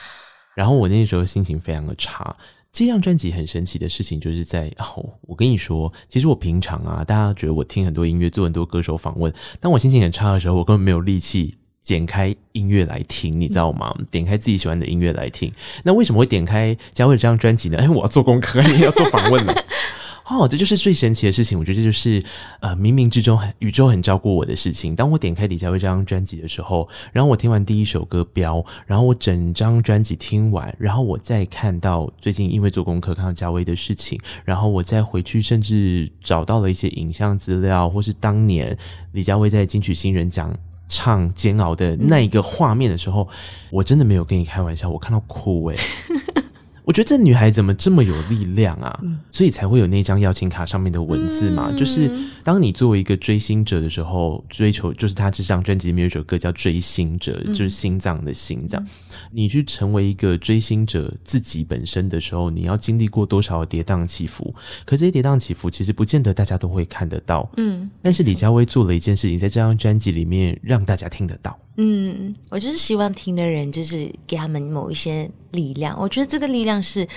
[0.56, 2.36] 然后我那时候心情非常的差。
[2.78, 13.92] 这张专辑很神奇的事情，就是在哦，我跟你说，其实我平常啊，大家觉得我听很多音乐，做很多歌手访问，当我心情很差的时候，我根本没有力气点开音乐来听，你知道吗？
[14.12, 15.52] 点开自己喜欢的音乐来听。
[15.86, 17.80] 那为什么会点开嘉威这张专辑呢？
[17.80, 19.56] 哎，我要做功课，你要做访问呢。
[20.30, 21.58] 哦，这就是最神奇的事情。
[21.58, 22.22] 我觉得这就是
[22.60, 24.94] 呃，冥冥之中很宇宙很照顾我的事情。
[24.94, 38.78] 当我点开李佳薇这张专辑的时候，然后我听完第一首歌《飙》，然后我整张专辑听完，然后我再看到最近因为做功课看到佳薇的事情，然后我再回去，甚至找到了一些影像资料，或是当年
[39.14, 40.54] 李佳薇在金曲新人奖
[40.90, 43.26] 唱《煎熬》的那一个画面的时候，
[43.72, 45.80] 我真的没有跟你开玩笑，我看到哭诶。
[46.88, 48.98] 我觉得这女孩怎么这么有力量啊？
[49.04, 51.68] 嗯、所以才会有那张邀请卡上面的文字嘛。
[51.70, 52.10] 嗯、就是
[52.46, 58.82] 当你作为一个追星者的时候，追求就是他这张专辑里面有一首歌叫《追星者》，嗯、就是心脏的心脏。
[58.82, 58.88] 嗯、
[59.34, 64.56] 你去成为一个追星者自己本身的时候，你要经历过多少跌宕起伏？
[64.86, 67.52] 可这些跌宕起伏其实不见得大家都会看得到。
[67.58, 71.60] 嗯，但是李佳薇做了一件事情，在这张专辑里面让大家听得到。
[71.80, 75.96] 嗯，我就是希望听的人，就是给他们某一些力量。
[76.00, 77.08] 我觉得这个力量是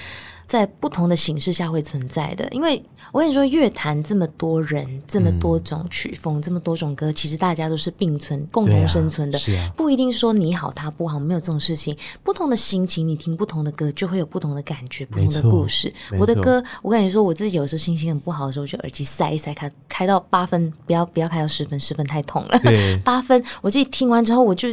[0.47, 9.39] 在不同的形式下会存在的，因为我跟你说，乐坛这么多人，这么多种曲风，嗯、这么多种歌，其实大家都是并存、共同生存的，
[9.77, 11.97] 不一定说你好他不好，没有这种事情。
[12.25, 15.93] 不同的心情，你听不同的歌，就会有不同的感觉，不同的故事。
[16.19, 22.61] 我的歌，我跟你说，我自己有时候心情很不好的时候，就耳机塞一塞，开开到八分，不要不要开到十分，十分太痛了。
[23.05, 24.69] 八分，我自己听完之后，我就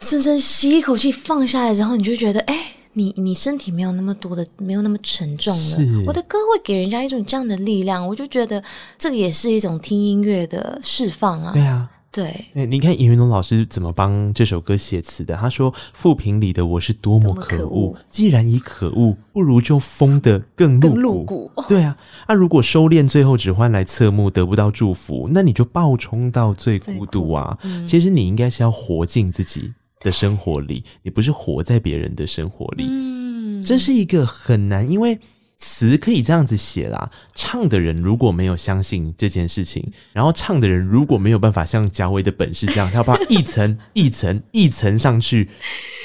[0.00, 2.72] 深深吸一口气，放下来，然后你就觉得，哎。
[2.94, 6.04] 你你身体没有那么多的，没有那么沉重了。
[6.06, 8.62] 我的歌会给人家一种这样的力量，我就觉得
[8.96, 11.52] 这个也是一种听音乐的释放啊。
[11.52, 15.36] 对啊，对，对，你看尹云龙老师怎么帮这首歌写词的？
[15.36, 21.50] 他说：“负评里的我是多么可恶，既然已可恶，不如就疯得更露骨。
[21.68, 21.96] 对啊，
[22.28, 27.58] 那、啊、如果收敛最后只换来侧目，得不到祝福，那你就暴冲到最孤独啊！
[27.64, 29.72] 嗯、其实你应该是要活尽自己
[30.04, 32.84] 的生活里，你不是活在别人的生活里。
[32.86, 35.18] 嗯，这是一个很难，因为。”
[35.66, 45.48] 词可以这样子写啦，唱的人如果没有相信这件事情，然后唱的人如果没有办法像贾伟的本事这样，他要把一层 一层一层上去，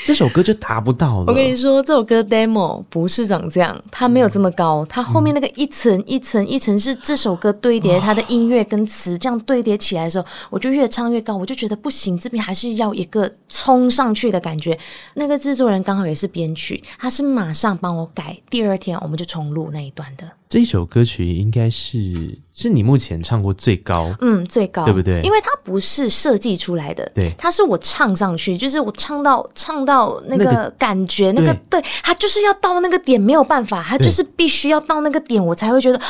[0.06, 1.26] 这首歌就达不到了。
[1.28, 14.80] 我跟你说，这首歌 demo 不是长这样，它没有这么高，它后面那个一层一层一层是这首歌堆叠，它的音乐跟词这样堆叠起来的时候，我就越唱越高，我就觉得不行，这边还是要一个冲上去的感觉。
[15.15, 19.48] 那个制作人刚好也是编曲，他是马上帮我改，第二天我们就冲。
[19.49, 25.21] 录那一段的这首歌曲应该是是你目前唱过最高，嗯，最高，对不对？
[25.21, 36.01] 因为它不是设计出来的，对，它是我唱上去，就是我唱到唱到那个感觉，那个、那个、对，它就是要到那个点，没有办法，它就是必须要到那个点，我才会觉得。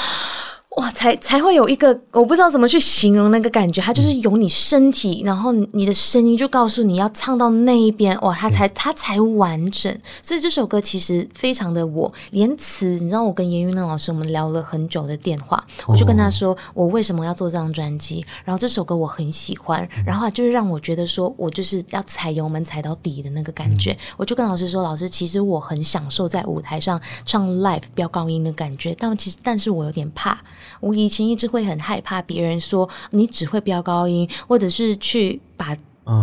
[0.80, 9.94] 哇，才才会有一个，我不知道怎么去形容那个感觉，它就是有你身体，然后你的声音就告诉你要唱到那一边，哇，它才它才完整。
[10.24, 23.98] 所以这首歌其实非常的我，连词，你知道，我跟严云龙老师我们聊了很久的电话，我就跟他说我为什么要做这张专辑，然后这首歌我很喜欢，然后就是让我觉得说我就是要踩油门踩到底的那个感觉。
[24.16, 30.40] 我就跟老师说，老师，其实我很享受在舞台上唱 live 飙高音的感觉，但其实但是我有点怕。
[30.80, 35.76] 我以前一直会很害怕别人说你只会飙高音，或者是去把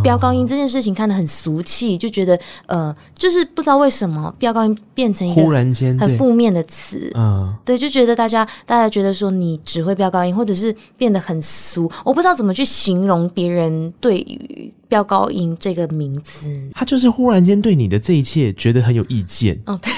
[0.02, 19.92] 飙高音这件事情看得很俗气，就觉得呃，就是不知道为什么飙高音变成一个忽然间很负面的词，嗯，对，就觉得大家大家觉得说你只会飙高音，或者是变得很俗，我不知道怎么去形容别人对于飙高音这个名词，他就是忽然间对你的这一切觉得很有意见，哦，对。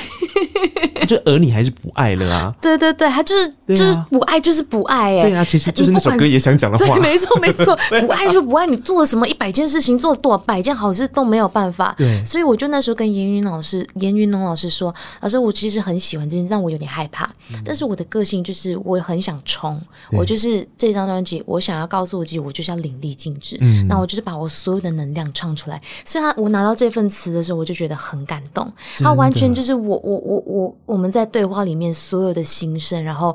[1.09, 2.55] 就而你还是不爱了啊？
[2.61, 5.23] 对对对，他就是、啊、就是不爱，就是不爱哎。
[5.23, 6.85] 对啊，其实就是那首歌也想讲的话。
[6.85, 8.67] 对，没错 没错，不爱就不爱。
[8.67, 11.95] 你做了什么一百件事情，做了多少百件好事都没有办法。
[11.97, 17.25] 对，所以我就那时候跟严云老师、严云龙老师说：“老师，我其实很喜欢这件事，但我有点害怕。
[17.51, 19.81] 嗯、但是我的个性就是我很想冲，
[20.13, 23.57] 我就是这张专辑，我想要告诉我自己，我就是要淋漓尽致。
[23.63, 25.81] 嗯，那我就是把我所有的能量唱出来。
[26.05, 28.71] 所以，他我拿到这份词的时候，我就觉得很感动。
[28.99, 30.98] 他完全就是我我我我我。
[30.98, 33.35] 我们在对话里面所有的心声，然后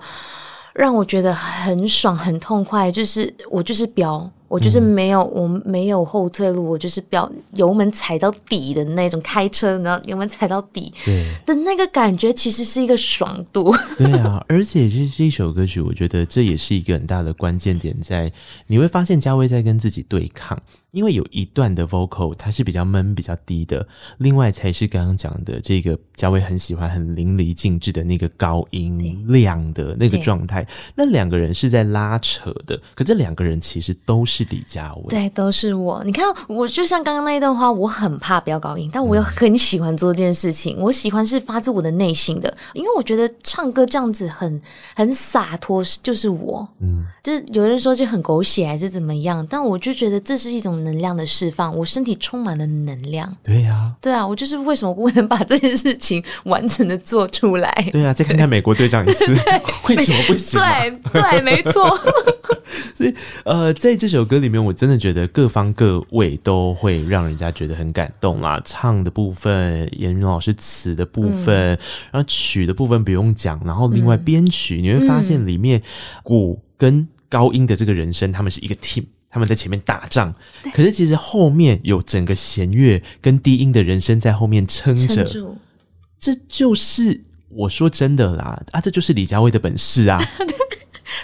[0.73, 2.91] 让我觉得很爽、很痛快。
[2.91, 4.30] 就是我就是飙。
[4.49, 10.93] 我就是没有，我没有后退路，我就是飙油门踩到底的那种开车，然后油门踩到底
[11.43, 13.76] 的那个感觉，其实是一个爽度。
[13.97, 18.32] 对啊，而且这这一首歌曲，我觉得这也是一个很大的关键点，在
[18.67, 20.62] 你会发现嘉威在跟自己对抗，
[20.93, 23.86] 因为有一段的 vocal 它是比较闷、比较低的，
[24.19, 30.65] 另外才是刚刚讲的这个嘉威很喜欢、很淋漓尽致的那个高音亮的那个状态。
[30.95, 34.47] 那两个人是在拉扯的，可这两个人其实都是。
[34.53, 36.03] 李佳薇，对，都是我。
[36.03, 40.77] 你看，我就像刚刚那一段话，我很怕飙高音，但我又很喜欢做这件事情。
[40.77, 44.62] 嗯、我喜欢是发自我的内心的，因为我觉得唱歌这样子很
[44.95, 46.67] 很洒脱，就是我。
[46.82, 53.35] 嗯，就是有人说就很狗血还是怎么样，但我就觉得这是一种能量的释放，我身体充满了能量。
[53.43, 57.89] 对呀、啊，对啊，我就是为什么不能把这件事情完整的做出来？
[57.91, 59.25] 对啊，再看看美国队长一次，
[59.89, 60.59] 为什么不行？
[61.11, 61.97] 对对，没错。
[62.95, 63.13] 所以
[63.45, 68.61] 呃，在这首歌里面，我真的觉得各方各位都会让人家觉得很感动啦。
[68.63, 71.79] 唱的部分，严云老师词的部分，嗯、
[72.11, 75.81] 然后曲的部分不用讲，然后另外编曲，嗯、你会发现里面
[76.23, 80.33] 鼓跟高音的这个人声，他们是一个 team，他们在前面打仗。
[80.73, 85.25] 可是其实后面有整个弦乐跟低音的人声在后面撑着，
[86.19, 90.21] 这就是我说真的啦啊，这就是李佳薇的本事啊。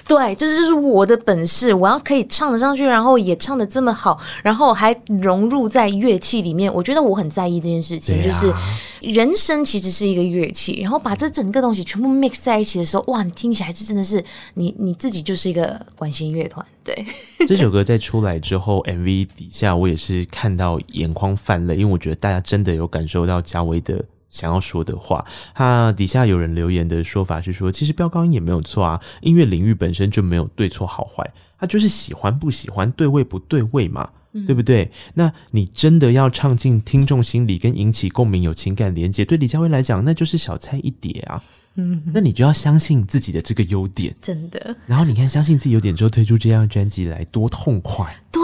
[0.07, 1.73] 对，这就是我的本事。
[1.73, 6.73] 我要可以唱得上去，然后也唱得这么好，然后还融入在乐器里面。
[6.73, 8.53] 我觉得我很在意这件事情，啊、就是
[9.01, 14.23] 人声其实是一个乐器，然后把这整个东西全部 mix 在一起的时候，哇，你听起来就真的是
[14.55, 16.65] 你你自己就是一个管弦乐团。
[16.83, 17.05] 对，
[17.47, 24.03] 这首歌在出来之后，MV 底下我也是看到眼眶泛泪，因为我觉得大家真的有感受到嘉威的。
[24.29, 34.09] 想要说的话，他底下有人留言的说法是说，其实飙高音也没有错啊，音乐领域本身就没有对错好坏，他就是喜欢不喜欢，对位不对位嘛。
[34.31, 34.91] 嗯、对不对？
[35.15, 41.41] 那你真的要唱进听众心里，跟引起共鸣、有情感连接，对李佳薇来讲，那就是小菜一碟啊。
[41.73, 44.77] 嗯，那你就要相信自己的这个优点，真的。
[44.85, 48.05] 然后你看，相信自己优点之后，推出这张专辑来，多痛快。
[48.31, 48.41] 对。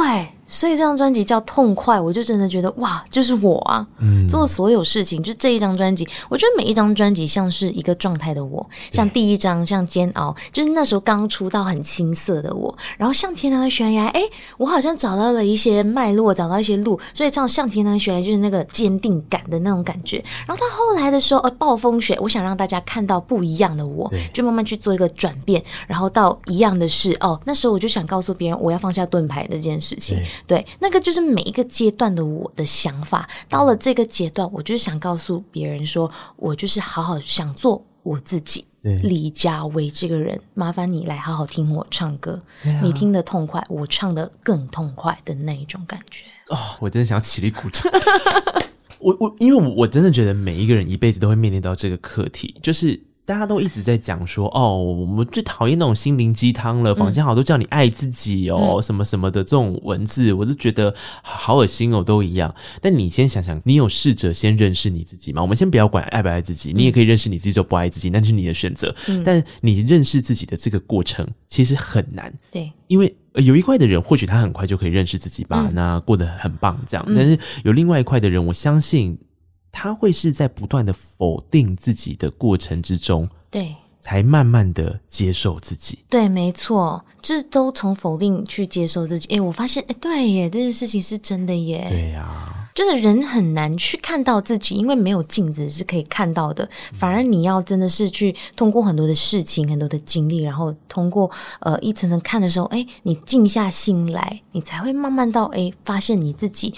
[0.48, 3.86] 所以这张专辑叫《痛快》，我就真的觉得哇，就是我啊！
[4.00, 8.68] 嗯，做所有事情，就这一张专辑，我觉得每一张专辑像是一个状态的我。
[8.92, 12.76] 像第一张，像煎熬，就是那时候刚出道很青涩的我。
[12.98, 14.22] 然后像天堂的悬崖，哎，
[14.58, 17.00] 我好像找到了一些脉络，找到一些路。
[17.14, 20.24] 所以唱像天堂的悬崖，就是那个坚定感的那种感觉。
[20.46, 25.64] 然后到后来的时候，呃，暴风雪，我想让大家看到不一样的我，就慢慢去做一个转变。
[25.88, 30.18] 然后到一样的事，哦，那时候我就想告诉别人，我要放下盾牌的这件事情。
[30.48, 33.30] 对，那个就是每一个阶段的我的想法。
[33.50, 38.66] 到了这个阶段，我就是想告诉别人说，我就是好好想做我自己。
[39.02, 46.24] 李佳薇这个人，麻烦你来好好听我唱歌，啊、你听得痛快，我唱得更痛快的那一种感觉。
[46.50, 47.92] 哦，我真的想要起立鼓掌。
[49.00, 53.02] 我我，因为我我真的觉得每一个人一辈子都会面临到这个课题，就是。
[53.26, 62.54] 大家都一直在讲说，哦，我们最讨厌那种心灵鸡汤了，坊间好多叫你爱自己哦，嗯、什么什么的这种文字，我都觉得好恶心哦，都一样。
[62.80, 65.42] 但你先想想，你有试着先认识你自己吗？
[65.42, 68.96] 我们先不要管爱不爱自己，你也可以认识你自己就不爱自己，那是你的选择。
[69.08, 77.04] 嗯、但你认识自己的这个过程其实很难，对，因为有一块的人或许他很快就可以认识自己吧，嗯、那过得很棒这样。
[77.16, 79.18] 但是有另外一块的人，我相信。
[79.78, 86.00] 他会是在不断的否定自己的过程之中，对，才慢慢的接受自己。
[86.10, 89.36] 对，没错，就是都从否定去接受自己。
[89.36, 91.86] 哎，我发现，哎，对耶，这件事情是真的耶。
[91.90, 96.68] 对呀、啊，就是人很难去看到自己，因为没有镜子是可以看到的。
[96.94, 106.74] 反而你要真的是去通过很多的事情、很多的经历，然后通过呃一层层看的时候，哎，你静下心来，你才会慢慢到哎，发现你自己。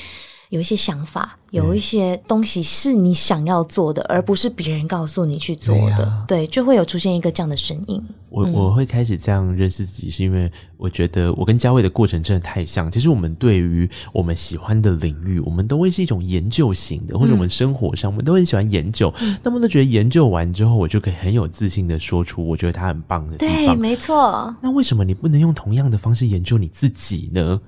[0.49, 5.97] 有一些想法，有一些东西是你想要做的，嗯、而不是别人告诉你去做的。
[5.97, 8.01] 对，啊、对，就会有出现一个这样的声音。
[8.29, 12.91] 我我会开始这样认识自己，是因为我觉得我跟佳慧的过程真的太像。
[12.91, 19.13] 其实我们对于我们喜欢的领域，我们都会是一种研究型的，或者我们生活上，我们都很喜欢研究。
[19.21, 23.55] 嗯、那么都觉得研究完之后，我就可以很有自信的说出我觉得他很棒的地方。
[23.55, 24.55] 对，没错。
[24.61, 27.59] 那为什么你不能用同样的方式研究你自己呢？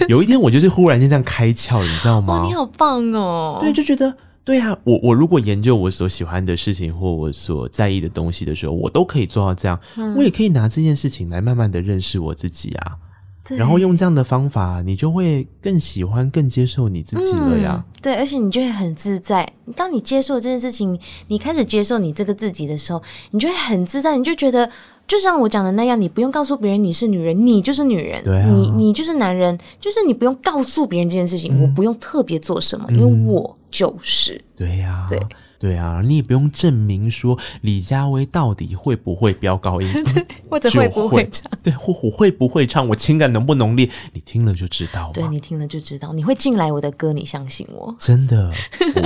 [0.08, 2.44] 有一天我就是忽然间这样开窍，你知道吗？
[2.46, 3.58] 你好棒哦！
[3.60, 9.78] 对，就觉得对啊，我我如果研究我所喜欢的事情或我所在意的东西的时候，我都可以做到这样。
[9.96, 12.96] 嗯、我也可以拿这件事情来慢慢的认识我自己啊。
[13.42, 17.82] 对然后用这样的方法，你就会更喜欢、更接受你自己了呀。
[17.84, 19.50] 嗯、对，而且你就会很自在。
[19.74, 20.98] 当你接受这件事情，
[21.28, 24.70] 你开始接受你这个自己的时候，你就会很自在，你就觉得。
[25.10, 28.22] 就像我讲的那样，你不用告诉别人你是女人，你就是女人。
[28.22, 34.40] 对啊，你你就是男人，就是你不用告诉别人这件事情，嗯、我不用特别做什么，嗯、因为我就是。
[34.54, 35.18] 对呀，对。
[35.60, 39.88] 对啊，你也不用证明说李佳薇到底会不会飙高音，
[40.48, 45.10] 或者会不会唱，对，或我会不会唱，我情感能不浓烈，你听了就知道。
[45.12, 47.94] 对，你听了就知道，你会进来我的歌，你相信我。
[47.98, 48.50] 真的，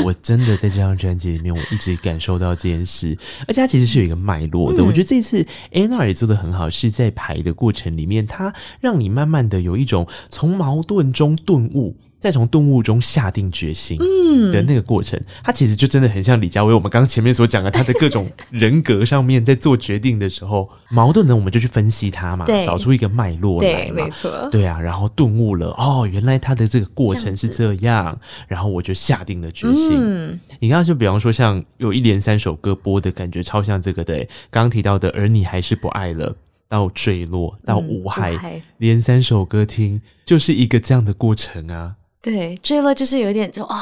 [0.04, 4.80] 我真的在这张专辑里面，我一直感受到这件事，而且它其实是有一个脉络的。
[4.80, 11.96] 嗯、我觉得这次 n r 也做得很好，是在排的过程里面，它让你慢慢的有一种从矛盾中顿悟。
[12.24, 13.98] 再从顿悟中下定决心
[14.50, 16.72] 的那个过程，嗯、他其实就真的很像李佳薇。
[16.72, 29.98] 我们刚刚前面所讲的，他的各种人格上面，在做决定的时候，矛盾呢我们就去分析他嘛，对找出一个脉络来嘛，对，没错，对啊，然后顿悟了，哦，原来他的这个过程是这样，这样然后我就下定了决心。
[30.00, 34.16] 嗯、你刚刚就比方说，像有一连三首歌播的感觉，超像这个的。
[34.50, 36.34] 刚刚提到的，而你还是不爱了，
[36.70, 41.96] 到坠落，到无害，嗯、无害连三首歌听，就是一个这样的过程啊。
[42.24, 43.78] 对，坠落就是有点就哦，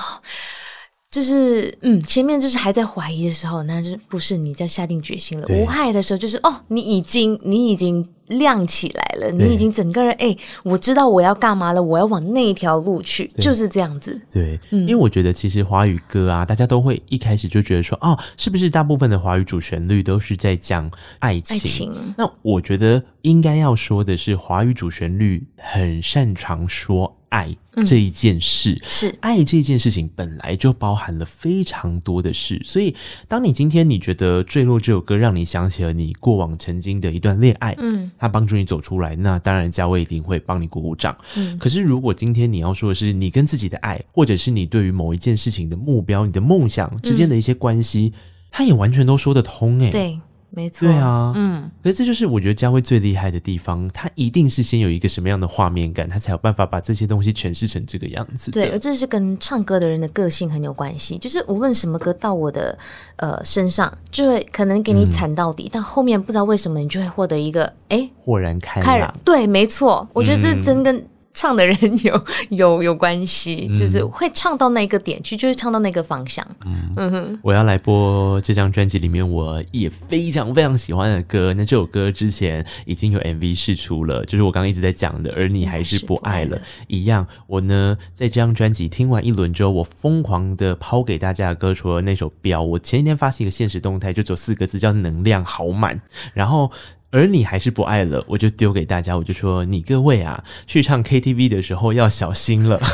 [1.13, 5.47] 就是嗯，前面就是还在怀疑的时候，那就不是你在下定决心了。
[5.51, 14.21] 无害的时候，就是哦，你已经你已经亮起来了，你已经整个人哎，我知道我要干嘛了，我要往那一条路去，就是这样子。
[14.29, 20.91] 对，嗯、因为我觉得其实华语歌啊，大家都会一开始就觉得说，哦，是不是大部分的华语主旋律都是在讲
[21.21, 21.57] 爱情？
[21.57, 22.15] 爱情。
[22.17, 27.19] 那我觉得应该要说的是，华语主旋律很擅长说。
[27.33, 27.57] 爱
[27.87, 32.95] 这一件事、嗯、是爱这件事情本来就包含了非常多的事，所以
[33.27, 41.17] 当你今天你觉得《坠落》这首歌让你想起了你过往曾经的一段恋爱，嗯，它帮助你走出来，那当然嘉威一定会帮你鼓鼓掌。
[41.37, 48.13] 嗯，可是如果今天你要说的是你跟自己的爱，或者是你对于某一件事情的目标、你的梦想之间的一些关系，
[48.51, 49.91] 它、嗯、也完全都说得通诶、欸。
[49.91, 50.21] 对。
[50.55, 58.51] 没错，对啊，嗯，可是这就是我觉得家威最厉害的地方，他一定是先有一个什么样的画面感，他才有办法把这些东西诠释成这个样子。
[58.51, 62.79] 对，而这是跟唱歌的人的个性很有关系，就是无论什么歌到我的
[63.17, 69.15] 呃身上，就会可能给你惨到底，嗯、但后面不知道为什么你就会获得一个哎豁然开朗。
[69.25, 71.03] 对，没错，我觉得这真跟。
[71.35, 76.47] 唱的人有 有有关系，嗯、就是会唱到那个点去，就是唱到那个方向。
[76.65, 81.55] 嗯嗯哼，我要来播这张专辑里面我也非常非常喜欢的歌。
[81.55, 86.61] 那这首歌之前已经有 MV 试出了，就是我刚刚一直在讲的，而你还是不爱了。
[86.87, 96.01] 一样，我呢在这张专辑听完一轮之后，我疯狂的抛给大家的歌，除了那首《标》，我前一天发现一个现实动态，就只有四个字叫“能量好满”，
[96.35, 96.71] 然后。
[97.13, 102.81] 而你还是不爱了，我就丢给大家，我就说你各位啊，去唱 KTV 的时候要小心了。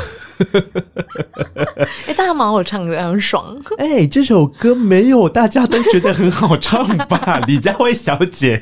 [2.05, 3.57] 哎、欸，大家蛮好唱的，很爽。
[3.77, 7.39] 哎、欸，这首歌没有大家都觉得很好唱吧？
[7.47, 8.61] 李佳慧小姐，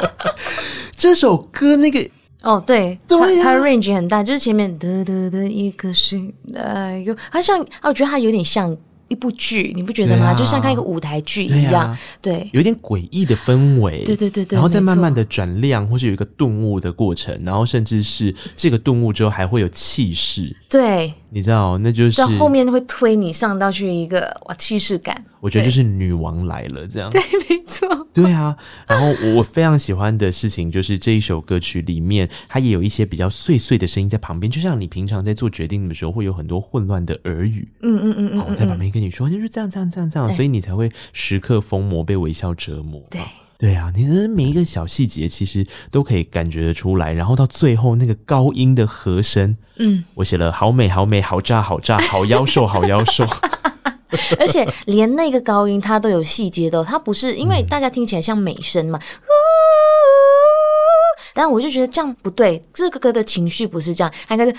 [0.94, 2.06] 这首歌那个
[2.42, 8.76] 哦，对，对呀、啊，它的 range 很大，就是前面的的的一颗心，哎呦，它像，我觉得它有点像。
[9.08, 10.26] 一部剧，你不觉得吗？
[10.26, 21.12] 啊、就像看一个舞台剧一样，对，啊、对，有点诡异的氛围，对对对对，然后再慢慢的转亮，或是有一个顿悟的过程，然后甚至是这个顿悟之后还会有气势，对。
[21.36, 27.10] 你知道，那就是到后面会推你上到去一个哇气势感，我觉得就是女王来了这样。
[27.10, 27.20] 对，
[27.50, 27.86] 没错。
[28.14, 28.56] 对啊，
[28.86, 43.02] 然后我非常喜欢的事情就是这一首歌曲里面，它也有一些比较碎碎的声音在旁边，就像你平常在做决定的时候会有很多混乱的耳语，嗯嗯嗯嗯，我在旁边跟你说就是这样这样这样这样，所以你才会时刻疯魔被微笑折磨。
[43.10, 43.20] 对。
[43.58, 53.24] 对啊，你的每一个小细节其实都可以感觉得出来，然后到最后那个高音的和声，嗯，我写了好美好美好炸好炸好妖兽好妖兽，
[54.38, 59.28] 而且连那个高音它都有细节的，它不是因为大家听起来像美声嘛，嗯、
[61.32, 64.54] 但我就觉得这样不对，这个歌的情绪不是这样，应该是。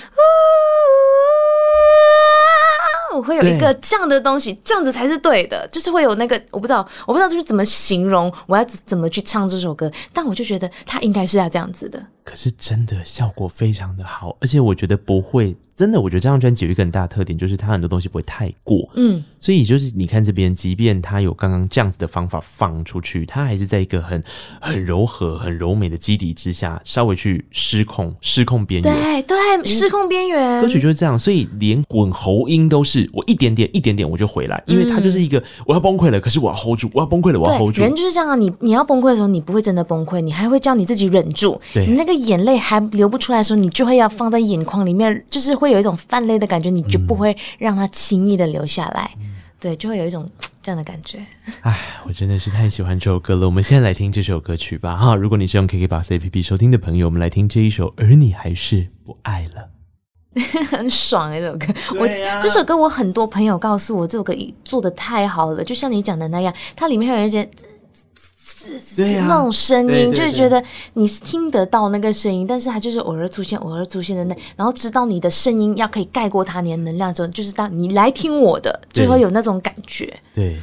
[3.16, 12.04] 我会有一个这样的东西，这样子才是对的，就是会有那个我不知道，我不知道就是怎么形容，我要怎么去唱这首歌，但我就觉得它应该是要这样子的。
[12.24, 15.56] 可是真的效果非常的好，而且我觉得不会。
[15.78, 18.90] 真的，我觉得这张专辑有一个很大的特点，就是它很多东西不会太过。
[18.96, 24.24] 嗯，所以就是你看这边，即便它有刚刚这样子的方法放出去，它还是在一个很
[24.60, 28.92] 很柔和、很柔美的基底之下，稍微去失控、失控边缘。
[28.92, 30.60] 对对，失控边缘。
[30.60, 37.84] 歌曲就是这样，所以连滚喉音都是我一点点、一点点我就回来，因为它就是一个我要崩溃了，可是我要 hold 住，我要崩溃了，我要 hold 住。
[37.84, 41.62] 人就是这样啊，你你要崩溃的时候，你不会真的崩溃，你还会叫你自己忍住。
[41.72, 46.48] 对，你那个眼泪还流不出来的时候，你就会要放在眼眶里面，就是会有一种泛泪的。
[46.48, 50.26] 感觉你就不会让它轻易的流下来，嗯、对，就会有一种
[50.64, 51.20] 这样的感觉。
[51.64, 53.46] 哎，我真的是太喜欢这首歌了。
[53.46, 55.14] 我们现在来听这首歌曲吧，哈！
[55.14, 59.68] 如果你是用 KKBOX APP 收听的朋友，我们来听这一首《而你还是不爱了》，
[60.72, 61.66] 很爽哎，这首歌。
[61.66, 62.08] 啊、我
[62.42, 67.50] 这首歌，我很多朋友告诉我，这首歌做的太好了，就像你讲的那样，它里面还有一些。
[68.96, 80.18] 对啊，那种声音，就是觉得你是听得到那个声音，但是它就是偶尔出现，偶尔出现的那，然后知道你的声音要可以盖过它，你的能量之后，就是当你来听我的，就会有那种感觉。
[80.34, 80.62] 对，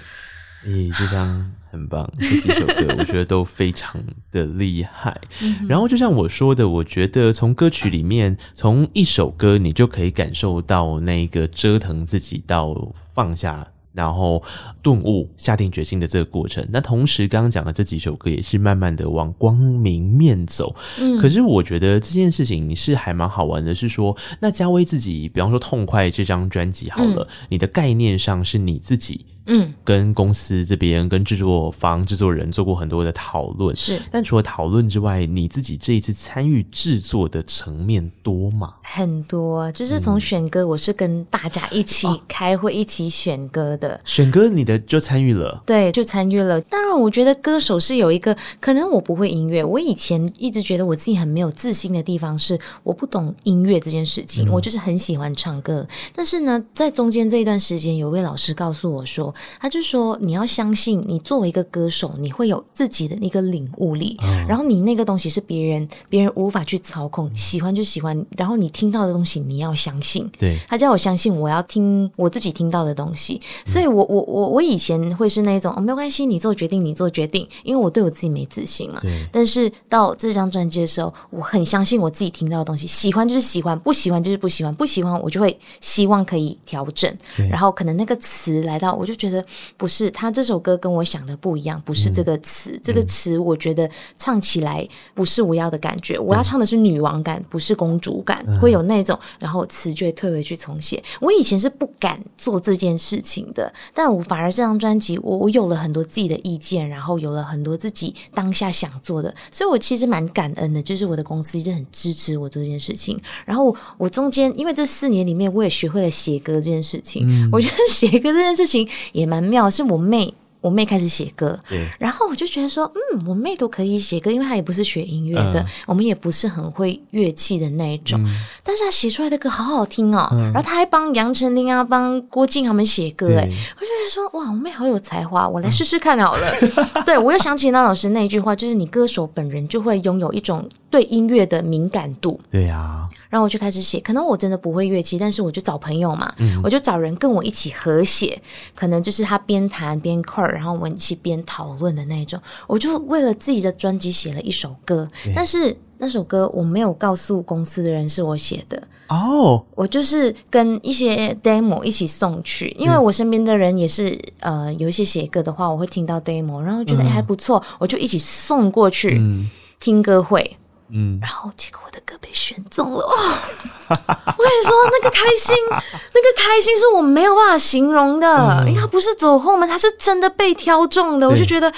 [0.67, 5.21] 咦，这张很棒，这几首歌我觉得都非常的厉害。
[5.69, 12.75] 然后就像我说的，我觉得从歌曲里面，从一首歌你就可以感受到那个折腾自己到
[13.15, 13.67] 放下。
[13.95, 14.43] 然后
[14.83, 16.67] 顿悟、下定决心的这个过程。
[16.71, 20.75] 那同时，刚刚讲的这几首歌也是慢慢的往光明面走。
[21.01, 29.25] 嗯，可是我觉得这件事情你是还蛮好玩的，是说，那嘉威自己，比方说《痛快》这张专辑好了，嗯，你的概念上是你自己。
[29.47, 34.01] 嗯，跟公司这边、跟制作方、制作人做过很多的讨论，是。
[34.11, 38.75] 但除了讨论之外，你自己这一次参与制作的层面多吗？
[38.83, 44.01] 很多，就是从选歌，我是跟大家一起开会、一起选歌的。
[44.07, 45.63] 选歌，你的就参与了？
[45.67, 46.59] 对，就参与了。
[46.63, 49.63] 当然，我觉得歌手是有一个，可能我不会音乐。
[49.63, 54.49] 我以前一直觉得我自己很没有自信的地方是，我不懂音乐这件事情。
[54.49, 59.34] 嗯、我就是很喜欢唱歌，但是呢，在中间这一段时间，有位老师告诉我说。
[59.61, 64.17] 他就说：“你要相信，你作为一个歌手，你会有自己的一个领悟力。
[64.21, 64.51] Oh.
[64.51, 68.25] 然后你那个东西是别人别人无法去操控，喜欢就喜欢。
[68.37, 70.31] 然后你听到的东西，你要相信。
[70.39, 73.41] 对，他叫我相信，我要听我自己听到的东西。
[73.65, 78.99] 所以我我我我以前会是那种哦，没有关系，你做决定，你做决定，因为我对我自己没自信嘛。
[79.01, 79.27] 对。
[79.33, 87.13] 但是到这张专辑的时候，我很相信我自己听到的东西，喜欢就是喜欢，不喜欢就是不喜欢，不喜欢我就会希望可以调整。
[87.51, 89.45] 然后可能那个词来到，我就觉觉得
[89.77, 101.03] 不是，他这首歌跟我想的不一样，不是这个词，嗯、这个词我觉得唱起来不是我要的感觉，我要唱的是女王感，不是公主感，嗯、会有那种，然后词就会退回去重写。
[101.21, 113.19] 我以前是不敢做这件事情的，但我反而这张专辑，我我有了很多自己的意见，然后有了很多自己当下想做的，所以我其实蛮感恩的，就是我的公司一直很支持我做这件事情。
[113.47, 117.25] 然后我中间，因为这四年里面，我也学会了写歌这件事情。
[117.27, 120.35] 嗯、我觉得写歌这件事情也蛮妙，是我妹。
[120.65, 130.27] 我妹开始写歌，对然后我就觉得说，嗯，我妹都可以写歌，因为她也不是学音乐的，嗯、我们也不是很会乐器的那一种，嗯、但是她写出来的歌好好听哦。
[130.33, 136.49] 嗯、然后她还帮杨丞琳啊、帮郭靖他们写歌，哎，我就觉得说，哇，我妹好有才华，我来试试看好了。
[136.63, 142.41] 嗯、 对，我又想起那老师那一句话，就是你歌手本人就会拥有一种对音乐的敏感度。
[142.49, 148.41] 对呀、啊，然后我就开始写，可能我真的不会乐器，但是我就找朋友嘛，嗯、我就找人跟我一起合写，
[148.77, 158.81] 可能就是他边弹边 core 然后我们一起边讨论的那种，我就为了自己的专辑写了一首歌，但是那首歌我没有告诉公司的人是我写的。
[159.09, 164.11] 哦，我就是跟一些 demo 一起送去，因为我身边的人也是、
[164.43, 170.57] 嗯、呃有一些写歌的话，我会听到 demo，然后觉得、嗯、还不错，我就一起送过去、嗯、听歌会。
[170.91, 173.09] 嗯，然后结果我的歌被选中了，哦！
[173.89, 178.27] 我跟你说，那个开心，那个开心是我没有办法形容的，
[178.61, 181.73] 嗯、因为他不是走后门，他是真的被挑中的，我就觉得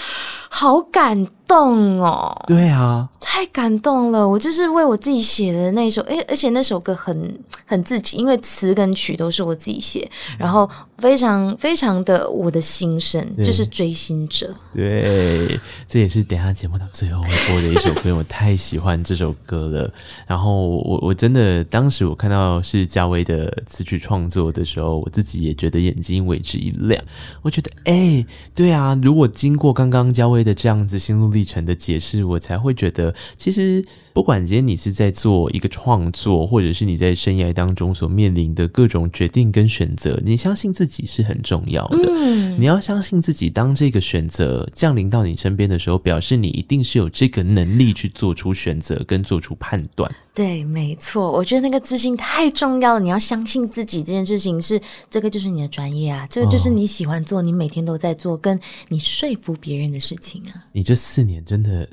[0.48, 2.44] 好感动哦。
[2.46, 4.28] 对啊，太感动了！
[4.28, 10.68] 我就是为我自己写的那一首，诶，而且那首歌很很自己，因为词跟曲都是我自己写，嗯、然后
[10.98, 14.54] 非常非常的我的心声，就是追星者。
[14.72, 19.92] 对，这也是等一下节目到最后会播的一首歌，我太喜欢这首歌了。
[20.26, 27.02] 然后我我真的当时我看到是嘉威的词曲创作的时候，我自己也觉得眼睛为之一亮。
[27.42, 28.24] 我觉得，哎，
[28.54, 42.08] 对啊，如果经过刚刚嘉威的这样子心路历程的解释，我才会觉得，其实不管今天你是在做一个创作，或者是你在生涯当中所面临的各种决定跟选择，你相信自己是很重要的。
[42.08, 50.10] 嗯，你要相信自己，当这个选择降临到你身边的时候，表示你一定是有这个能力去做出选择跟做出判断。
[50.36, 53.00] 对，没错，我觉得那个自信太重要了。
[53.00, 54.78] 你要相信自己，这件事情是
[55.08, 60.62] 这个就是你的专业啊，这个就是你喜欢做，你每天都在做，跟你说服别人的事情啊。
[60.72, 61.88] 你这四年真的，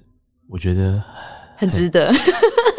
[0.49, 1.01] 我觉得
[1.63, 2.13] 很，值得，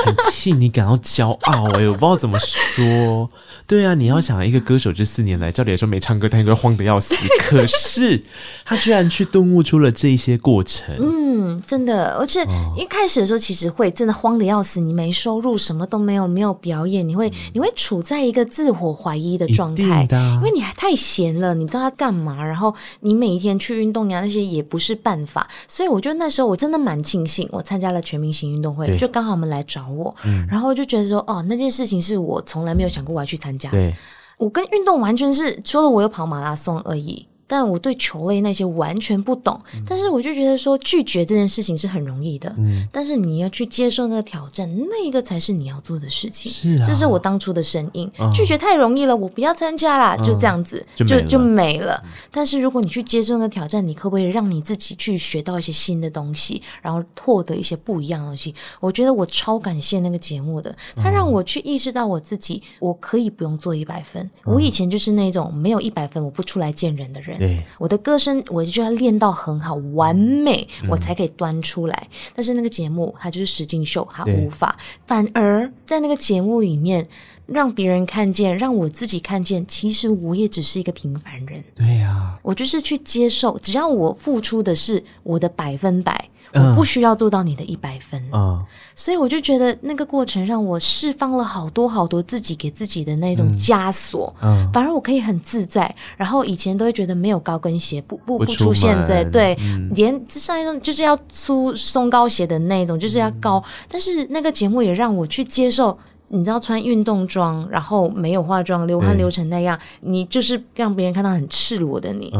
[0.05, 3.31] 很替你感到骄傲哎、欸，我不知道怎么说。
[3.67, 7.15] 对啊，你要想一个歌手这四年来，照理来说没唱歌，他应该慌得要死。
[7.41, 8.23] 可是
[8.65, 10.95] 他居然去顿悟出了这一些过程。
[11.01, 25.49] 嗯，真的，而且一开始的时候其实会真的慌得要死，你没收入，什么都没有，没有表演，你会你会处在一个自我怀疑的状态，因为你还太闲了，你不知道他干嘛，然后你每一天去运动呀，那些也不是办法。
[25.67, 33.57] 所以我觉得那时候我真的蛮庆幸，我参加了全明星运动会，就刚好我们来找我，嗯、然后就觉得说，哦，那件事情是我从来没有想过我要去参。
[33.57, 33.95] 对，
[34.37, 37.27] 我跟运动完全是除了我有跑马拉松而已。
[37.47, 46.51] 但我对球类那些完全不懂，嗯、但是我就觉得说拒绝这件事情是很容易的，嗯，但是你要去接受那个挑战，那个才是你要做的事情。
[46.51, 48.11] 是啊，这是我当初的声音。
[48.19, 52.03] 哦、拒绝太容易了，我不要参加啦，哦、就这样子，就就，就没了。
[52.31, 58.55] 但是如果你去接受那个挑战，你可不可以让你自己去学到一些新的东西，然后获得一些不一样的东西？
[58.81, 64.23] 我觉得我超感谢那个节目的，它让我去意识到我自己，我可以不用做一百分。
[64.45, 67.34] 嗯、我以前就是那种没有一百分我不出来见人的人。
[67.39, 72.09] 对，我的歌声我就要练到很好完美，嗯、我才可以端出来。
[72.35, 74.77] 但是那个节目它就是实境秀，它无法。
[75.07, 77.07] 反而在那个节目里面，
[77.47, 81.63] 让别人看见，让我自己看见，其实我也只是一个平凡人。
[81.75, 86.29] 对呀、啊，我就是去接受，只要我付出的是我的百分百。
[86.55, 95.93] 我不需要做到你的一百分，嗯，所以我就觉得那个过程让我释放了好多好多自己给自己的那种枷锁，嗯，反而我可以很自在。
[96.17, 99.55] 然后以前都会觉得没有高跟鞋不不不出现在对，
[99.95, 103.63] 连上一种就是要出松高鞋的那种，就是要高。
[103.89, 105.99] 但是那个节目也让我去接受，
[106.29, 112.33] 你知道穿运动装，然后没有化妆，流汗流成那样，你就是让别人看到很赤裸的你。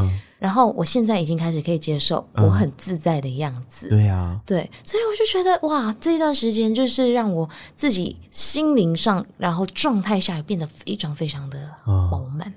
[0.45, 12.47] 然后我现在已经开始可以接受我很自在的样子，嗯、对呀、啊，对，所以我就觉得哇，这段时间就是让我自己心灵上，然后状态下也变得非常非常的饱满。
[12.49, 12.55] 嗯，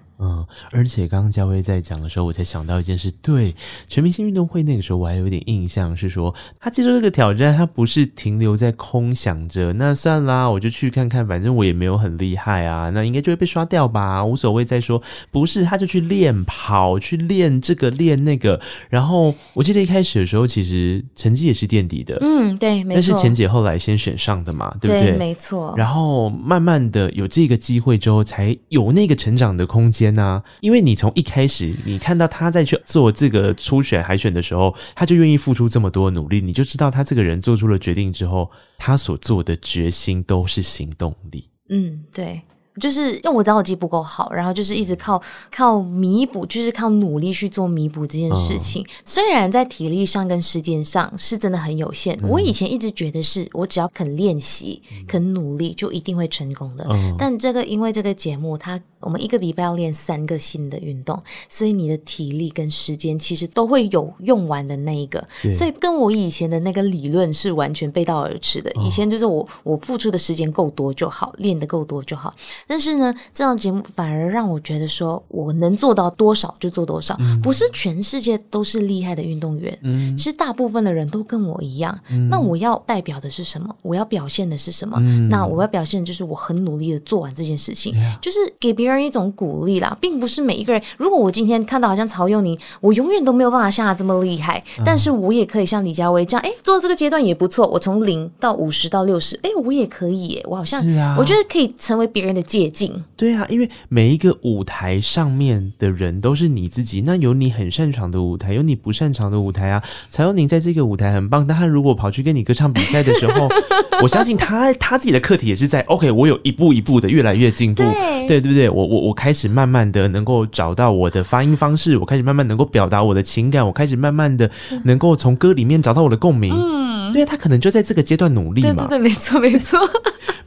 [0.72, 3.56] 而且刚刚嘉威在讲的时候，我才想到一件事，对，
[3.88, 14.68] 全明星运动会那个时候我还有一点印象是说，他接受这个挑战，他不是停留在空想着，那算啦，我就去看看，反正我也没有很厉害啊，那应该就会被刷掉吧，无所谓。
[14.68, 15.02] 再说，
[15.32, 18.60] 不是，他就去练跑，去练这个练那个，
[18.90, 25.12] 然后我记得一开始的时候，其实成绩也是垫底的，嗯，对，没错，但是钱姐后来先选上的嘛，对不对？
[25.12, 25.74] 对，没错。
[25.78, 41.50] 然后慢慢的有这个机会之后，才有那个成长的空间呐、因为你从一开始，你看到他在去做这个初选海选的时候，他就愿意付出这么多努力，你就知道他这个人做出了决定之后，他所做的决心都是行动力。
[41.70, 42.42] 嗯，对。
[42.80, 45.22] 就是因为我知道我自己不够好，然后就是一直靠
[45.52, 48.82] 靠弥补，就是靠努力去做弥补这件事情。
[48.84, 56.86] 哦、虽然在体力上跟时间上是真的很有限，嗯、我以前一直觉得是我只要肯练习、嗯、肯努力，就一定会成功的。
[56.86, 65.24] 哦、但这个因为这个节目，它我们一个礼拜要练三个新的运动，所以你的体力跟时间其实都会有用完的那一个。
[65.54, 68.70] 所以跟我以前的那个理论是完全背道而驰的。
[68.72, 72.34] 哦、以前就是我我付出的时间够多就好，练得够多就好。
[72.68, 81.98] 但是呢，这档节目反而让我觉得说，我能做到多少就做多少，嗯、不是全世界都是厉害的运动员，嗯，其实大部分的人都跟我一样。
[82.10, 83.74] 嗯、那我要代表的是什么？
[83.82, 84.98] 我要表现的是什么？
[85.02, 90.82] 嗯、那我要表现的就是我很努力的做完这件事情，嗯、就是给别人一种鼓励啦，并不是每一个人。
[90.98, 97.66] 如果我今天看到好像曹佑宁，我永远都没有办法像他这么厉害，嗯、但是我也可以像李佳薇这样，哎，做到这个阶段也不错。
[97.68, 103.04] 我从零到五十到六十，哎，我也可以耶，我好像，啊、我觉得可以成为别人的借镜。
[103.16, 109.84] 对啊，因为每一个舞台上面的人都是你自己，那有你很擅长的舞台，有你不擅长的舞台啊。
[110.10, 113.48] 曹佑宁在这个舞台很棒，但他如果跑去跟你歌唱比赛的时候，
[114.02, 118.70] 我相信他他自己的课题也是在 OK，我有一步一步的越来越进步，对对对不对？
[118.70, 124.50] 我我我开始慢慢的能够找到我的发音方式，我开始慢慢能够表达我的情感，我开始慢慢的
[124.84, 126.54] 能够从歌里面找到我的共鸣。
[126.54, 128.88] 嗯，对啊，他可能就在这个阶段努力嘛。
[128.88, 129.80] 对对对，没错没错。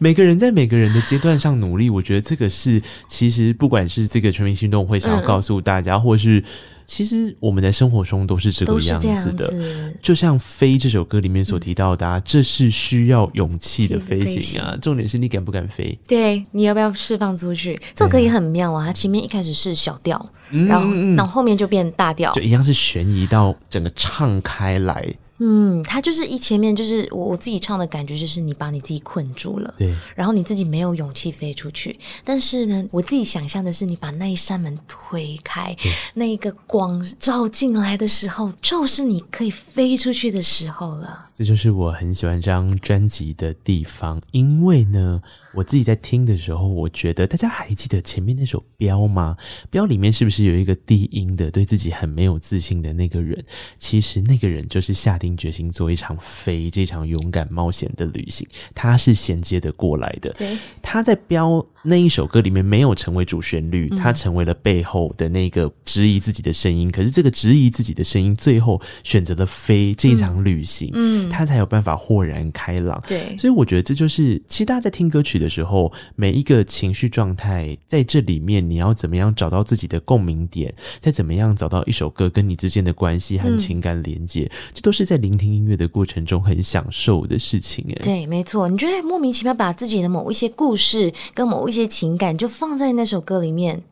[0.03, 6.43] 每个人在每个人的阶段上努力，我觉得这个是其实不管是这个全明星运动会想要告诉大家，嗯、或是
[6.87, 9.49] 其实我们的生活中都是这个样子的。
[9.49, 14.75] 子就像《飞》这首歌里面所提到的、啊，嗯、这是需要勇气的飞行啊。
[14.81, 15.99] 重点是你敢不敢飞？
[16.07, 17.79] 对，你要不要释放出去？
[17.95, 18.87] 这首歌也很妙啊。
[18.87, 25.15] 它前面一开始是小调，嗯、然后然后后面就变大调，就一样是悬疑到整个唱开来。
[25.43, 31.99] 嗯，他就是一前面就是我我自己唱的感觉，就是你把你自己困住了，对，然后你自己没有勇气飞出去。
[32.23, 35.75] 但是呢，我自己想象的是，你把那一扇门推开，
[36.13, 41.30] 那一个光照进来的时候，就是你可以飞出去的时候了。
[41.41, 45.23] 这就是我很喜欢这张专辑的地方，因为呢。
[45.53, 49.37] 我自己在听的时候，我觉得大家还记得前面那首《标》吗？
[49.69, 53.45] 《标》里面是不是有一个低音的，对自己很没有自信的那个人？
[53.77, 60.33] 其实那个人就是下定决心做一场飞，这场勇敢冒险的旅行，他是衔接的过来的。
[60.35, 66.87] 对，他在《标》那一首歌里面没有成为主旋律，他成为了背后的那个质疑自己的声音。
[66.87, 73.03] 嗯、可是这个质疑自己的声音，最后选择了飞这一场旅行，嗯，他才有办法豁然开朗。
[73.07, 87.85] 对，所以我觉得这就是，其实大家在听歌曲的时候，每一个情绪状态在这里面，你要怎么样找到自己的共鸣点，再怎么样找到一首歌跟你之间的关系和情感连接，嗯、这都是在聆听音乐的过程中很享受的事情。
[87.89, 93.83] 哎，对，没错，你觉得莫名其妙把自己的某一些故事跟某一些情感就放在那首歌里面，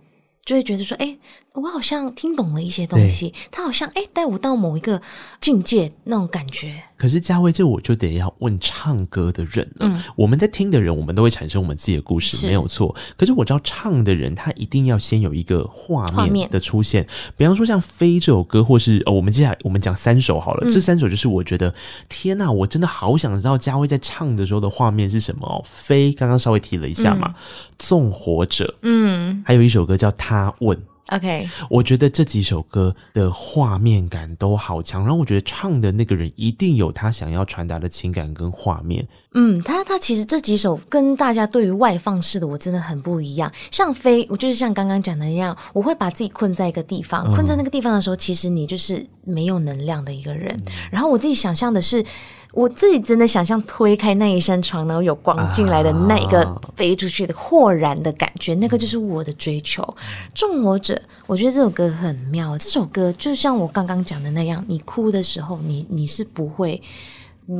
[0.44, 1.16] 就会觉得说，哎。
[1.54, 5.00] 我好像听懂了一些东西，他好像哎带我到某一个
[5.40, 6.82] 境界那种感觉。
[6.96, 9.86] 可是嘉威，这我就得要问唱歌的人了。
[9.86, 12.94] 嗯，我们在听的人，我们都会产生我们自己的故事，没有错。
[13.16, 17.06] 可是我知道唱的人，他一定要先有一个画面的出现。
[17.36, 20.68] 比方说像《飞》这首歌，或是哦，我们接下来我们讲三首好了。
[20.68, 21.72] 嗯、这三首就是我觉得
[22.08, 25.62] 天哪，我真的好想知道嘉威在唱的时候的画面是什么哦。
[25.68, 27.34] 《飞》刚刚稍微提了一下嘛，嗯
[27.78, 30.76] 《纵火者》嗯，还有一首歌叫《他问》。
[31.08, 39.06] OK，我觉得这几首歌的画面感都好强，然后我觉得唱的那个人一定有他想要传达的情感跟画面。
[39.34, 43.50] 嗯，他他其实这几首跟大家对于外放式的我真的很不一样。
[43.70, 50.54] 像飞，我就是像刚刚讲的一样，我会把自己困在一个地方，嗯、困在那个地方的时候，其实你就是没有能量的一个人。
[50.66, 52.04] 嗯、然后我自己想象的是。
[52.58, 59.86] 我自己真的想象推开那一扇窗，然后有光进来的那一个飞出去的豁然的感觉，啊、那个就是我的追求。
[60.34, 62.58] 纵火者，我觉得这首歌很妙。
[62.58, 66.82] 这首歌就像我刚刚讲的那样，你哭的时候，你你是不会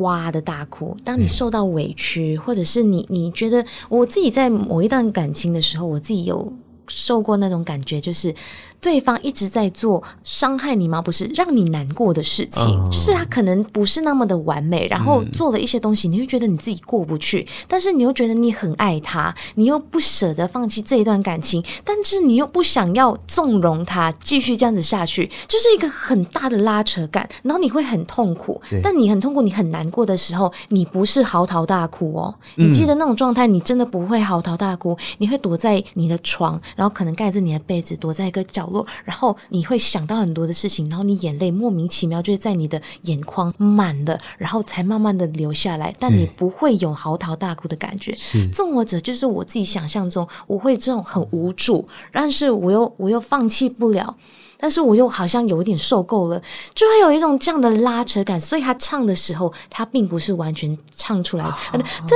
[0.01, 0.97] 哇的大哭。
[1.05, 6.53] 当你受到委屈，或者是你你觉得，我自己在某一段感情的时候，我自己有。
[6.91, 8.35] 受过那种感觉，就是
[8.81, 11.03] 对方一直在做伤害你吗？
[11.03, 28.61] 不是，让你难过的事情，哦、就是他可能不是那么的完美，然后做了一些东西，你会觉得你自己过不去，嗯、但是你又觉得你很爱他，你又不舍得放弃这一段感情，但是你又不想要纵容他继续这样子下去，就是一个很大的拉扯感，然后你会很痛苦。
[28.83, 48.17] 但你很痛苦，你很难过的时候，你不是嚎啕大哭哦，你记得那种状态，你真的不会嚎啕大哭，你会躲在你的床，然后可能盖着你的被子，躲在一个角落，然后你会想到很多的事情，然后你眼泪莫名其妙就会在你的眼眶满了，然后才慢慢的流下来，但你不会有嚎啕大哭的感觉。
[48.53, 54.17] 纵或者就是我自己想象中，我会这种很无助，但是我又我又放弃不了。
[54.61, 56.43] 但是我又好像有一点受够了，
[56.75, 58.41] 就会有一种这样的拉扯感。
[58.41, 61.53] 所以他唱的时候，他并不是完全唱出来的。
[61.73, 62.15] 哒哒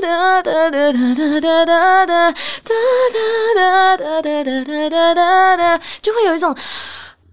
[0.00, 2.32] 哒哒哒哒哒哒哒哒哒
[3.56, 6.56] 哒哒哒哒哒哒哒哒，就会有一种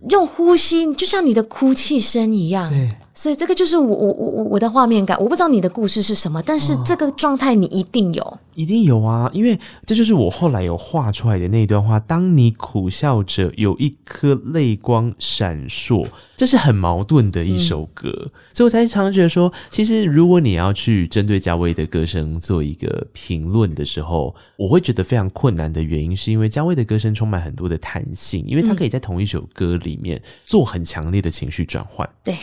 [0.10, 2.74] 用呼吸，就像你的哭泣声一样。
[3.14, 3.16] 对。
[3.16, 12.00] 所以这个就是我我我我我的画面感，我不知道你的故事是什么，但是这个状态你一定有，一定有啊，因为这就是我后来有画出来的那一段话。
[12.00, 32.10] 当你苦笑着，有一颗泪光闪烁，这是很矛盾的一首歌，嗯、所以我才常常觉得说，其实如果你要去针对嘉威的歌声做一个评论的时候，我会觉得非常困难的原因，是因为嘉威的歌声充满很多的弹性，因为他可以在同一首歌里面做很强烈的情绪转换。
[32.24, 32.36] 对。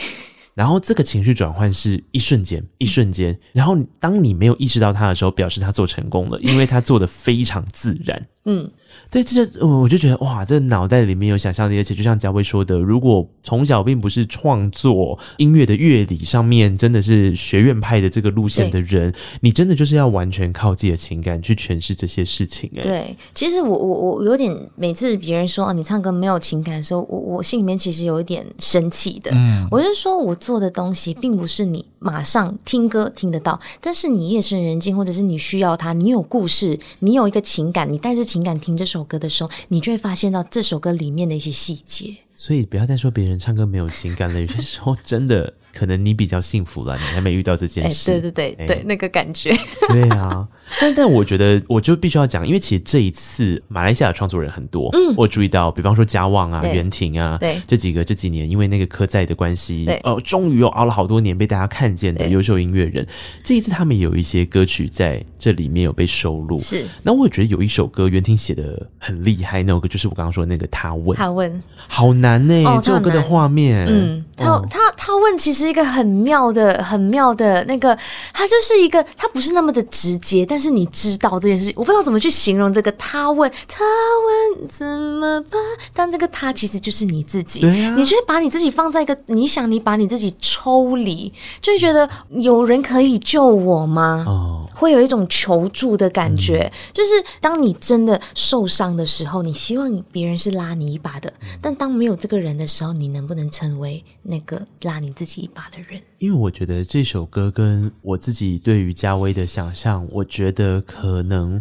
[0.61, 3.34] 然后这个情绪转换是一瞬间，一瞬间。
[3.50, 8.26] 然后当你没有意识到他的时候，表示他做成功了，因为他做的非常自然。
[8.45, 8.70] 嗯。
[9.09, 22.68] 对，这就我我就觉得哇，这脑袋里面有想象力，而且就像嘉威说的，如果从小并不是创作音乐的乐理上面真的是学院派的这个路线的人，你真的就是要完全靠自己的情感去诠释这些事情。
[22.76, 29.30] 哎，对，其实我我我有点每次别人说哦，你唱歌没有情感的时候，我我心里面其实有一点生气的。
[29.32, 42.16] 嗯，我是说我做的东西并不是你马上听歌听得到，但是你夜深人静或者是你需要它，你有故事，你有一个情感，你带着情感听这首歌的时候，你就会发现到这首歌里面的一些细节。
[42.34, 45.55] 所以不要再说别人唱歌没有情感了，有些时候真的。
[45.72, 48.11] 可能你比较幸福了，你还没遇到这件事。
[48.11, 49.57] 欸、对对对、欸、对，那个感觉。
[49.86, 50.48] 对啊，
[50.78, 63.06] 但但我觉得我就必须要讲，因为其实这一次马来西亚的创作人很多，嗯，我注意到，比方说家旺啊、袁婷啊，对，这几个这几年因为那个科在的关系，对，哦，终于又熬了好多年被大家看见的优秀音乐人，
[63.42, 66.58] 这一次他们有一些歌曲在这里面有被收录。
[66.60, 75.70] 是，那我也觉得有一首歌袁婷写的很厉害，那首歌就是我刚刚说的那个他问，他问，好难呢、欸，哦、这首歌的画面，嗯，他他他问其实。
[75.70, 77.96] 一个很妙的、很妙的那个，
[78.32, 82.92] 他就是一个，他不是那么的直接，但是你知道这件事情，我不知道怎么去形容这个。
[82.92, 85.61] 他问，他问怎么办？
[85.94, 91.32] 但这个他其实就是你自己，啊、你就会把你自己放在一个，你想你把你自己抽离，
[91.62, 94.24] 就会觉得有人可以救我吗？
[94.26, 101.32] 哦，会有一种求助的感觉，嗯、就是当你真的受伤的时候，你希望你别人是拉你一把的，
[101.62, 105.50] 但当没有这个人的时候，你能不能成为那个拉你自己一？
[105.52, 111.60] 把的人，因为我觉得这首歌跟我自己对于嘉威的想象，我觉得可能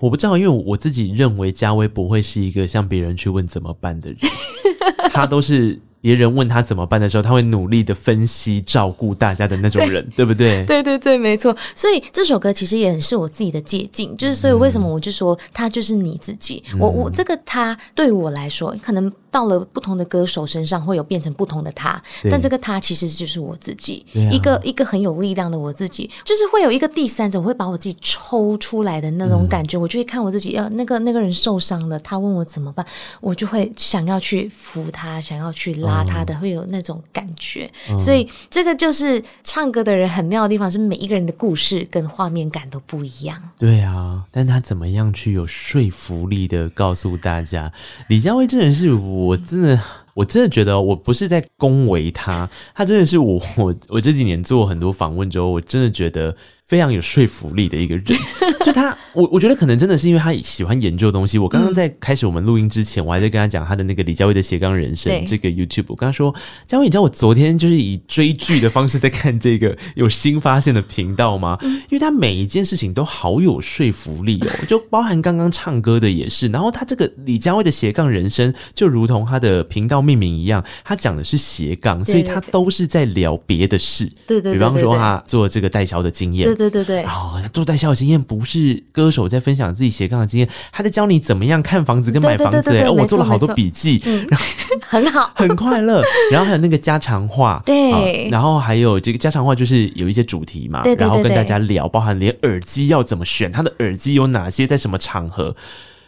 [0.00, 4.18] 我不知道，因为我自己认为嘉威不会是一个向别人去问怎么办的人，
[5.12, 5.80] 他都是。
[6.00, 10.62] 别人问他怎么办的时候，他会努力的分析、照顾大家的那种人，对，对不对？
[10.64, 11.54] 对对对，没错。
[11.74, 16.62] 所以这首歌其实也很是我自己的借鉴，就是所以为什么我就说他就是你自己。
[16.72, 32.84] 嗯、我我这个他对我来说，可能到了不同的歌手身上会有变成不同的他，但这个他其实就是我自己，啊、一个一个很有力量的我自己，就是会有一个第三者，我会把我自己抽出来的那种感觉，嗯、我就会看我自己，呃，那个那个人受伤了，他问我怎么办，
[33.22, 35.78] 我就会想要去扶他，想要去。
[35.78, 43.40] 拉他的会有那种感觉，嗯、所以这个就是唱歌的人很妙的地方，是每一个人的故事跟画面感都不一样。
[43.56, 47.72] 对啊，但他怎么样去有说服力的告诉大家？
[48.08, 49.80] 李佳薇这人是我我真的，
[50.14, 56.34] 我真的觉得我不是在恭维他，他真的是我我我这几年做很多访问之后，我真的觉得。
[56.68, 58.04] 非常有说服力的一个人，
[58.62, 61.38] 就他，我我觉得可能真的是因为他喜欢研究东西。
[61.38, 65.86] 我刚刚在开始我们录音之前，我还在跟他讲他的那个李佳薇的斜杠人生这个 YouTube。
[65.88, 66.34] 我跟他说，
[66.66, 71.56] 佳薇，你知道我昨天就是以追剧的方式在看这个有新发现的频道吗？
[71.62, 76.48] 因为他每一件事情都好有说服力哦， 就包含刚刚唱歌的也是。
[76.48, 84.06] 然后他这个李佳薇的斜杠人生，就如同他的频道命名一样，他讲的是斜杠，所以他都是在聊别的事。
[84.26, 86.57] 对对，比方说他做这个代销的经验。
[86.58, 87.04] 对对对。
[87.04, 92.76] 哦，做代销的经验不是歌手在分享自己斜杠的经验，他在教你怎么样看房子跟买房子。
[92.76, 94.46] 哎、哦，我做了好多笔记，然后
[94.86, 96.02] 很好， 很快乐。
[96.32, 98.28] 然后还有那个家常话，对、哦。
[98.30, 105.54] 然后还有这个家常话，就是有一些主题嘛，然后跟大家聊，包含连耳机要怎么选，他的耳机有哪些，在什么场合。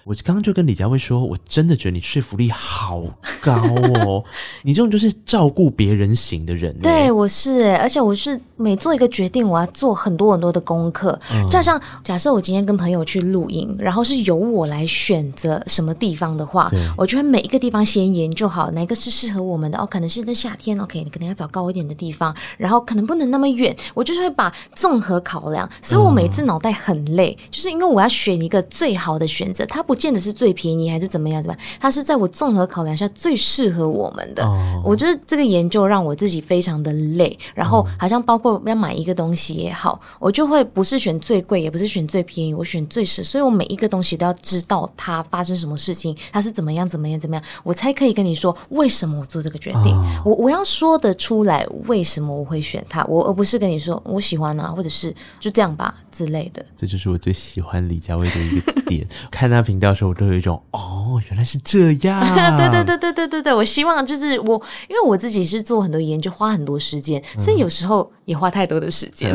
[0.04, 3.02] 我刚刚就跟李佳薇说，我真的觉得你说服力好
[3.40, 4.24] 高哦，
[4.62, 6.76] 你这种就是照顾别人型的人。
[6.80, 11.18] 对，我是哎，而且我是每做一个决定，我要做很多很多的功课。
[11.32, 25.68] 嗯，就像假设我今天跟朋友去露营，然后是由我来选择什么地方的话，我就会每一个地方先研究好哪个是适合我们的哦，可能是在夏天，OK，你可能要找高一点的地方，然后可能不能那么远，我就是会把综合考量。
[25.82, 31.56] 所以我每次脑袋很累，嗯，就是因为我要选一个最好的选择，它不见得是最便宜还是怎么样，对吧？
[31.80, 34.44] 它是在我综合考量下最适合我们的。
[34.44, 43.24] 哦、我觉得这个研究让我自己非常的累，然后好像包括要买一个东西也好，我就会不是选最贵，也不是选最便宜，我选最适。
[43.24, 49.92] 所以我每一个东西都要知道它发生什么事情，它是怎么样怎么样怎么样，我才可以跟你说为什么我做这个决定。
[49.92, 56.64] 哦、我我要说得出来为什么我会选它，我而不是跟你说我喜欢啊，或者是就这样吧之类的。
[56.76, 59.00] 这就是我最喜欢李佳薇的一个点。
[59.32, 60.20] 看他频道的时候我。
[60.20, 62.20] 都有一种哦，原来是这样。
[62.58, 69.34] 对对对对对对对，我希望就是我，因为我自己是做很多研究，花很多时间，所以有时候也花太多的时间。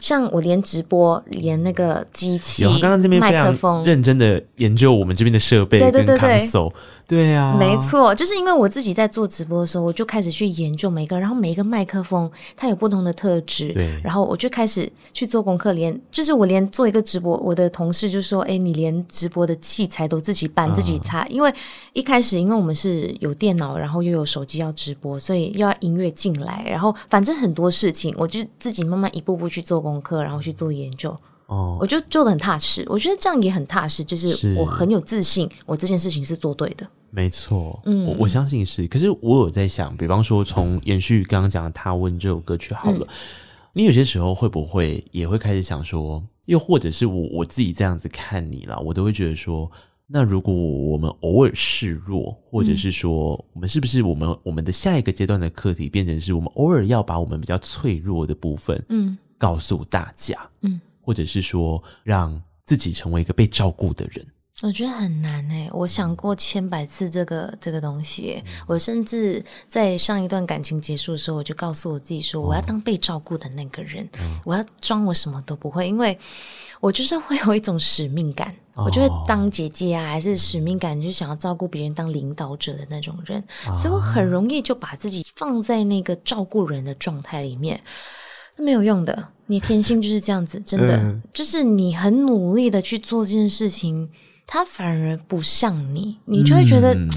[0.00, 6.18] 像我连直播，连那个机器，刚刚这边麦克风，认真的研究我们这边的设备跟 console，对对对
[7.06, 7.26] 对。
[7.30, 21.52] 呀、啊，没错，就是因为我自己在做直播的时候，我就开始去研究每一个，然后每一个麦克风它有不同的特质，对，然后我就开始去做功课，连就是我连做一个直播，我的同事就说：“哎，你连直播的器材都自己搬、自己擦。”因为
[21.92, 31.14] 一开始因为我们是有电脑，然后又有手机要直播，所以要音乐进来，然后反正很多事情，我就自己慢慢一步步去做功课，然后去做研究。
[31.46, 36.86] 哦，我就做的很踏实，我觉得这样也很踏实，就是我很有自信，我这件事情是做对的。
[37.10, 38.86] 没错，嗯，我我相信是。
[38.88, 43.08] 可是我有在想，比方说从延续刚刚讲的《他问》这首歌曲好了，嗯，
[43.72, 49.70] 你有些时候会不会也会开始想说，又或者是我我自己这样子看你了，我都会觉得说，
[50.08, 60.80] 那如果我们偶尔示弱，或者是说，我们是不是我们我们的下一个阶段的课题变成是我们偶尔要把我们比较脆弱的部分，嗯，告诉大家，嗯。
[61.06, 64.26] 或者是说，让自己成为一个被照顾的人，
[64.62, 65.70] 我觉得很难诶。
[65.72, 69.40] 我想过千百次这个这个东西，我甚至
[69.70, 74.08] 在上一段感情结束的时候，我就告诉我自己说，我要当被照顾的那个人，
[74.44, 76.18] 我要装我什么都不会，因为
[76.80, 83.40] 我就是会有一种使命感，我就会当姐姐啊，还是使命感，就想要照顾别人，当领导者的那种人，
[83.74, 87.80] 所以我很容易就把自己放在那个照顾人的状态里面。
[88.56, 94.08] 没有用的，你天性就是这样子，真的，嗯、就是你很努力的去做这件事情，
[94.46, 97.08] 它反而不像你，你就会觉得、嗯、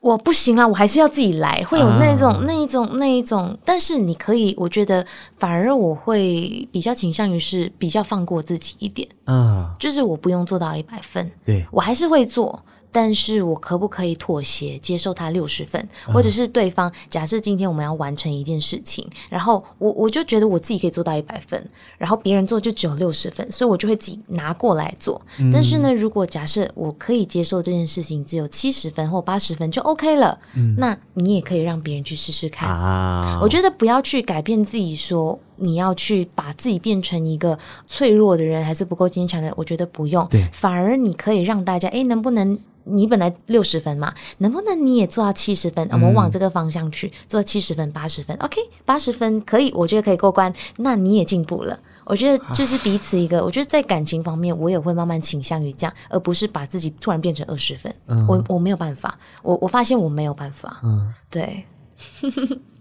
[0.00, 5.04] 我不行啊，我还是要自己来，会有那种、啊、那一种那一种，但是你可以，我觉得
[5.38, 12.64] 反而我会比较倾向于是比较放过自己一点，啊，就是我不用做到一百分，对，我还是会做。
[12.92, 21.64] 但是我可不可以妥协，接受他六十分，或者是对方假设今天我们要完成一件事情，然后我我就觉得我自己可以做到一百分，
[21.98, 25.20] 然后别人做就只有六十分，所以我就会自己拿过来做。
[25.38, 33.38] 嗯、但是呢，如果假设我可以接受这件事情只有七十分或八十分就 OK 了，嗯，那你也可以让别人去试试看啊。
[33.42, 37.56] 我觉得不要去改变自己，说你要去把自己变成一个
[37.86, 40.26] 脆弱的人，还是不够坚强的，我觉得不用。
[40.28, 42.58] 对，反而你可以让大家，诶，能不能？
[42.84, 45.86] 你本来六十分嘛，能不能你也做到七十分？
[45.92, 48.34] 我们往这个方向去做七十分、八十分。
[48.38, 48.56] OK，
[48.86, 50.52] 八十分可以，我觉得可以过关。
[50.78, 51.78] 那你也进步了。
[52.04, 53.44] 我觉得这是彼此一个。
[53.44, 57.94] 我觉得在感情方面，我也会慢慢倾向于这样，而不是把自己突然变成二十分。
[58.06, 60.80] 嗯，我我没有办法，我我发现我没有办法。
[60.82, 61.64] 嗯，对。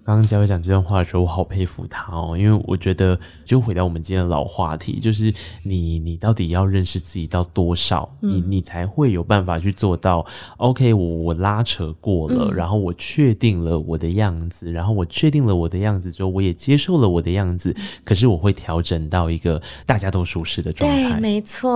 [0.10, 5.32] 刚刚佳薇讲这段话的时候，我好佩服他哦，因为我觉得就回到我们今天的老话题，就是
[5.62, 10.26] 你你到底要认识自己到多少，嗯、你你才会有办法去做到。
[10.58, 17.72] OK，我我拉扯过了，嗯、然后我确定了我的样子，然后我确定了我的样子之后，我也接受了我的样子，
[18.04, 21.12] 可是我会调整到一个大家都舒适的状态。
[21.12, 21.70] 对，没错，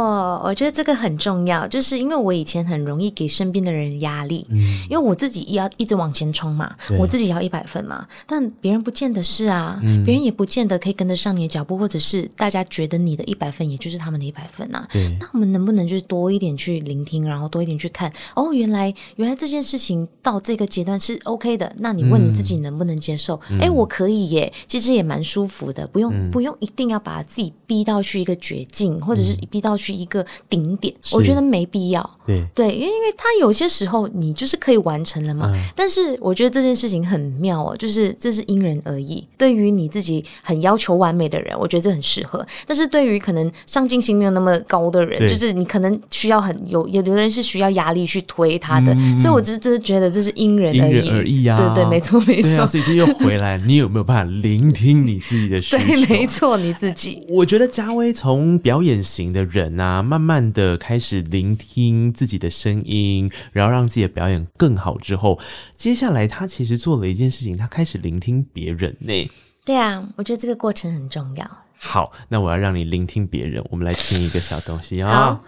[0.44, 4.58] 我觉得这个很重要，就是因为我以前很容易给身边的人压力，嗯，
[4.90, 8.08] 因为我自己要一直往前冲嘛，我自己要一百分嘛。
[8.28, 14.88] 但别人不见得是啊，别、嗯、人也不见得可以跟得上你的脚步，或者是大家觉得你的一百分，也就是他们的一百分呐、啊。
[15.19, 18.11] 那我们能不能就是多一点去聆听，然后多一点去看？
[18.36, 21.74] 哦，原来原来这件事情到这个阶段是 OK 的。
[21.80, 23.36] 那你问你自己能不能接受？
[23.59, 32.17] 哎、嗯，我可以耶，其实也蛮舒服的，不用、嗯、不用一定要把自己逼到去一个绝境，或者是逼到去一个顶点，我觉得没必要。
[32.26, 35.51] 对对，因为因为他有些时候你就是可以完成了嘛。
[35.53, 39.26] 嗯、但是我觉得这件事情很妙哦，就是这是因人而异。
[39.38, 42.45] 对于你自己很要求完美的人，我觉得这很适合。
[42.68, 50.91] 但是对于可能上进心没有那么高的人，就是你可能需要很有有的人是需要压力去推他的，嗯、所以我就真的觉得这是因人而异。
[50.91, 52.59] 因人而异啊，对对，没错没错。
[52.59, 55.86] 啊、所以这又回来，你有没有办法聆听你自己的需求？
[55.86, 57.22] 对，没错，你自己。
[57.28, 65.39] 我觉得嘉威从表演型的人啊，慢慢的开始聆听自己的声音，然后让自己的表演更好之后，
[65.76, 69.32] 接下来他其实做了一件事情，他开始聆听别人呢。
[69.66, 71.46] 对啊，我觉得这个过程很重要。
[71.78, 75.12] 好，那我要让你聆听别人，我们来听一个小东西啊。
[75.12, 75.44] 好。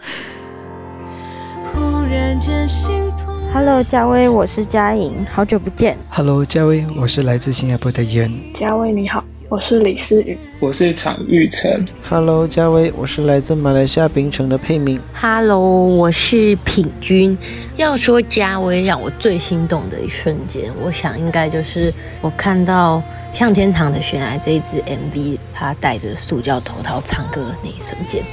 [3.54, 5.98] Hello，嘉威，我是嘉颖，好久不见。
[6.10, 8.32] Hello，嘉威，我是来自新加坡的袁。
[8.54, 11.86] 嘉威你好，我是李思雨，我是常玉成。
[12.10, 15.00] Hello，嘉威，我是来自马来西亚槟城的佩明。
[15.14, 17.38] Hello，我是品君。
[17.78, 22.98] 要说嘉威让我最心动的一瞬间，我想应该就是我看到
[23.38, 28.24] 《向天堂的悬崖》这一支 MV，他戴着塑胶头套唱歌的那一瞬间。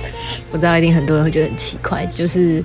[0.51, 2.65] 我知道一定很多人会觉得很奇怪，就是。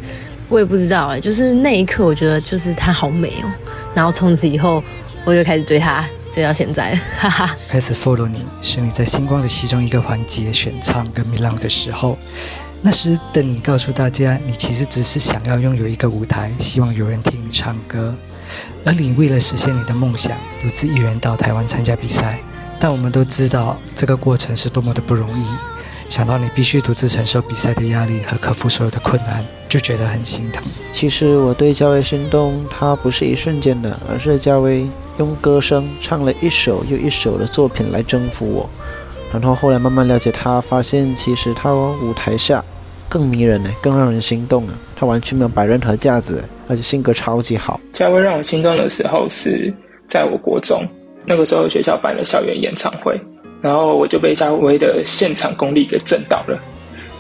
[0.50, 3.52] 我也不知道哎、欸，就是那一刻，我觉得就是他好美哦、喔，
[3.94, 4.82] 然后从此以后
[5.28, 7.54] 我就开始追他，追到现在，哈哈。
[7.68, 12.18] 开始 follow 你是你在星光的其中一个环节选唱跟 Milang 的时候，
[12.82, 18.16] 那时的你告诉大家，你其实只是想要拥有一个舞台，希望有人听你唱歌，
[18.86, 22.40] 而你为了实现你的梦想，独自一人到台湾参加比赛，
[22.80, 25.46] 但我们都知道这个过程是多么的不容易。
[26.08, 30.64] 想到你必须独自承受比赛的压力和克服所有的困难，就觉得很心疼。
[30.94, 34.88] 其实我对嘉威心动，它不是一瞬间的，而是嘉威
[35.18, 38.70] 用歌声唱了一首又一首的作品来征服我。
[39.34, 42.64] 然后后来慢慢了解他，发现其实他舞台下
[43.10, 44.74] 更迷人呢，更让人心动啊！
[44.96, 47.80] 他完全没有摆任何架子，而且性格超级好。
[47.92, 49.74] 家威让我心动的时候是
[50.08, 50.88] 在我国中，
[51.26, 53.20] 那个时候学校办了校园演唱会。
[53.60, 56.58] 然后我就被嘉威的现场功力给震到了，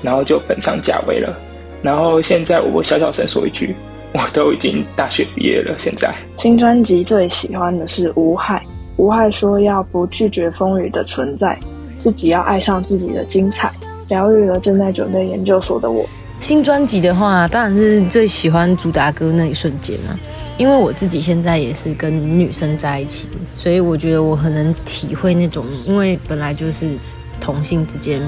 [0.03, 1.35] 然后就本上家威了。
[1.81, 3.75] 然后现在我小小声说一句，
[4.13, 5.75] 我都已经大学毕业了。
[5.77, 8.63] 现在新专辑最喜欢的是无害，
[8.95, 11.57] 无害说要不拒绝风雨的存在，
[11.99, 13.71] 自己要爱上自己的精彩，
[14.09, 16.07] 疗愈了正在准备研究所的我。
[16.39, 20.17] 新专辑的话，当然是最喜欢主打歌那一瞬间啊。
[20.57, 26.97] 因为我自己现在也是跟女生在一起，所以我觉得我很能体会那种，因为本来就是
[27.39, 28.19] 同性之间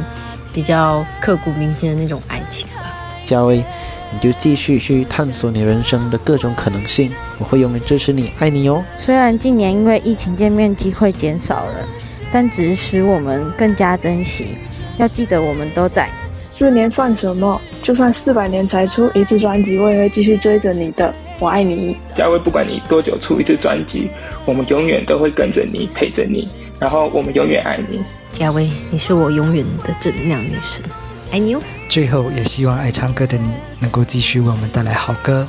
[0.53, 2.93] 比较刻骨铭心的那种爱情吧。
[3.25, 3.63] 嘉威，
[4.11, 8.83] 你就继续去探索你人生的各种可能性，我会永远支持你，爱你哦。
[8.97, 11.87] 虽然近年因为疫情见面机会减少了，
[12.31, 14.55] 但只是使我们更加珍惜。
[14.97, 16.09] 要记得我们都在。
[16.49, 17.61] 四年算什么？
[17.83, 21.13] 就算四百年才出一次专辑，我也会继续追着你的。
[21.39, 24.09] 我爱你，嘉威，不管你多久出一次专辑，
[24.43, 26.45] 我们永远都会跟着你，陪着你，
[26.77, 28.01] 然后我们永远爱你。
[28.33, 30.83] 嘉威，你是我永远的正能量女神，
[31.31, 31.61] 爱你哦。
[31.87, 33.49] 最后，也希望爱唱歌的你
[33.79, 35.47] 能够继续为我们带来好歌，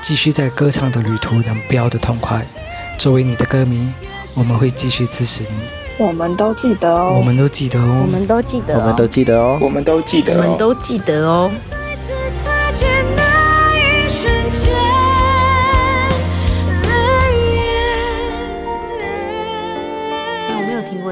[0.00, 2.44] 继续在歌唱的旅途能飙得痛快。
[2.98, 3.92] 作为你的歌迷，
[4.34, 5.50] 我们会继续支持你。
[5.98, 11.50] 我们都记得哦，我们都记得哦，我们都记得，我们都记得哦，我们都记得，我们都记得哦。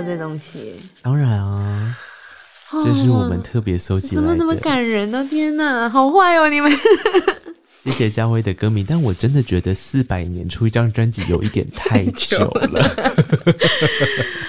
[0.07, 1.99] 这东西，当然啊，
[2.71, 4.29] 这是我们特别搜集来的。
[4.29, 5.27] 怎么那么感人呢？
[5.31, 6.71] 天哪，好坏哦，你们！
[7.87, 12.83] 谢谢家辉的歌迷，但我真的觉得四百年出一张专辑有一点太久了。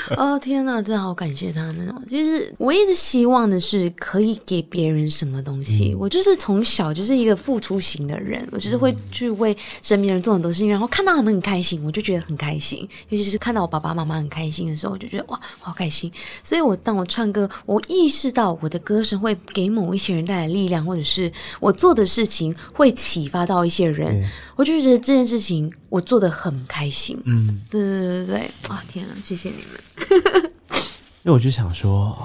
[0.17, 2.01] 哦天哪，真的好感谢他们哦！
[2.07, 5.91] 其实我一直希望的是可以给别人什么东西。
[5.93, 12.87] 嗯、我就是从小就是一个付出型的人，我就是会去为身边人做很多事情，然后看到他们很开心，我就觉得很开心。
[13.09, 16.11] 尤其是看到我爸爸妈妈很开心的时候，我就觉得哇，好开心。
[16.41, 21.29] 所以我当我唱歌，我意识到我的歌声会给某一些人带来力量，或者是
[21.59, 22.91] 我做的事情会
[23.27, 27.19] 启发到一些人，嗯、我就觉得这件事情我做得很开心。
[27.25, 30.51] 嗯，对对对对，哇天啊，谢谢你们。
[31.23, 32.17] 因为我就想说，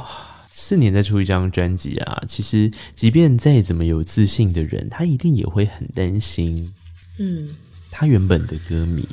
[0.52, 6.72] 四年再出一张专辑啊，其实即便再怎么有自信的人，他一定也会很担心。
[7.18, 7.48] 嗯，
[7.90, 9.04] 他原本的歌迷，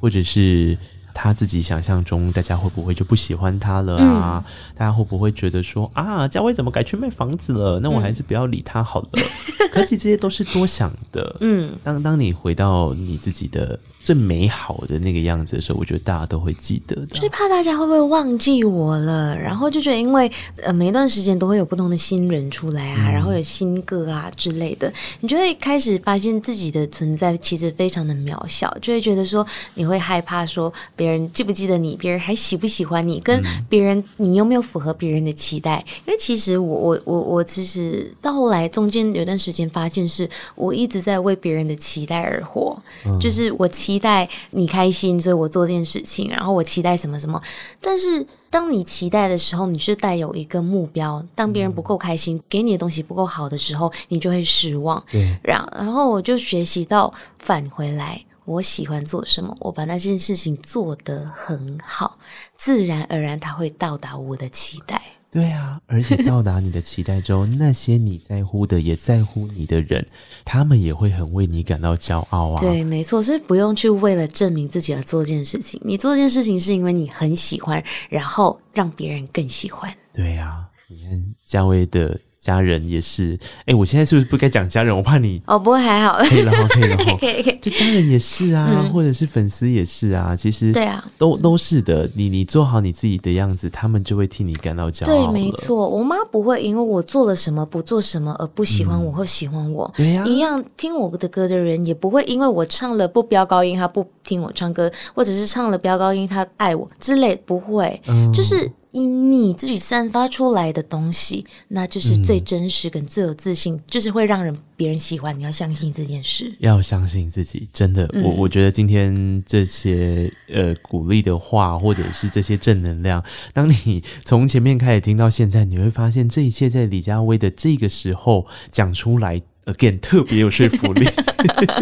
[0.00, 0.76] 或者是
[1.20, 4.44] 他自己想象中大家会不会就不喜欢他了啊？
[4.46, 7.80] 嗯、大家会不会觉得说啊，佳威怎么改去卖房子了？
[7.80, 9.08] 那我还是不要理他好了。
[9.14, 9.22] 嗯、
[9.72, 11.36] 可是这些都是多想的。
[11.40, 13.76] 嗯，当当你回到你自己的。
[14.08, 17.08] 最美好的那个样子的时候，我觉得大家都会记得的。
[17.08, 19.36] 最怕大家会不会忘记我了？
[19.36, 20.32] 然后就觉得，因为
[20.62, 24.90] 呃，每一段时间都会有不同的新人出来啊，嗯、然后有新歌啊之类的，
[25.20, 35.84] 你就会开始发现自己的存在其实非常的渺小，就会觉得说，你会害怕说别人记不记得你，别人还喜不喜欢你，跟别人你有没有符合别人的期待？
[36.06, 43.97] 因为其实我我我我其实到后来中间有段时间发现，是我一直在为别人的期待而活，嗯、就是我期。
[43.98, 46.30] 期待你开心，所以我做这件事情。
[46.30, 47.42] 然后我期待什么什么，
[47.80, 51.20] 但是当你期待的时候，你是带有一个目标。
[51.34, 55.02] 当别人不够开心，嗯、给你的东西不够好的时候，你就会失望。
[55.10, 62.16] 对，然然后我就学习到返回来，我喜欢做什么，我把那件事情做得很好，
[62.56, 65.02] 自然而然它会到达我的期待。
[65.30, 70.06] 对啊，而且到达你的期待之后，那些你在乎的、也在乎你的人，
[70.44, 72.60] 他们也会很为你感到骄傲啊。
[72.60, 75.80] 对，没错，所以不用去为了证明自己而做一件事情。
[75.84, 79.94] 你做这件事情是因为你很喜欢，然后让别人更喜欢。
[80.12, 82.18] 对啊，你看家威的。
[82.48, 84.96] 家人也是，哎、欸，我现在是不是不该讲家人？
[84.96, 87.58] 我怕你哦，不过还好，可以了哈，可以了哈， 可以可以。
[87.60, 92.08] 就家人也是啊，嗯、或者是粉丝也是啊，其实对啊，都都是的。
[92.14, 95.30] 你你做好你自己的样子，他们就会替你感到骄傲。
[95.30, 99.92] 对，没错，我妈不会因为我做了什么不做什么而不喜欢我或喜欢我。
[99.94, 108.66] 对呀、嗯，一样听我的歌的人也不会因为我唱了不飙高音，他不听我唱歌，或者是唱了飙高音他爱我之类，不会，嗯、就是。
[109.02, 115.36] 因你自己散发出来的东西，那就是最真实跟最有自信，嗯、就是会让人别人喜欢。
[115.38, 117.68] 你要相信这件事，要相信自己。
[117.72, 123.22] 真的，嗯、我我觉得今天这些呃鼓励的话，或者是这些正能量，
[123.52, 129.40] 当你从前面开始听到现在，你会发现这一切在李佳薇的这个时候讲出来。
[129.68, 131.04] Again，特别有说服力，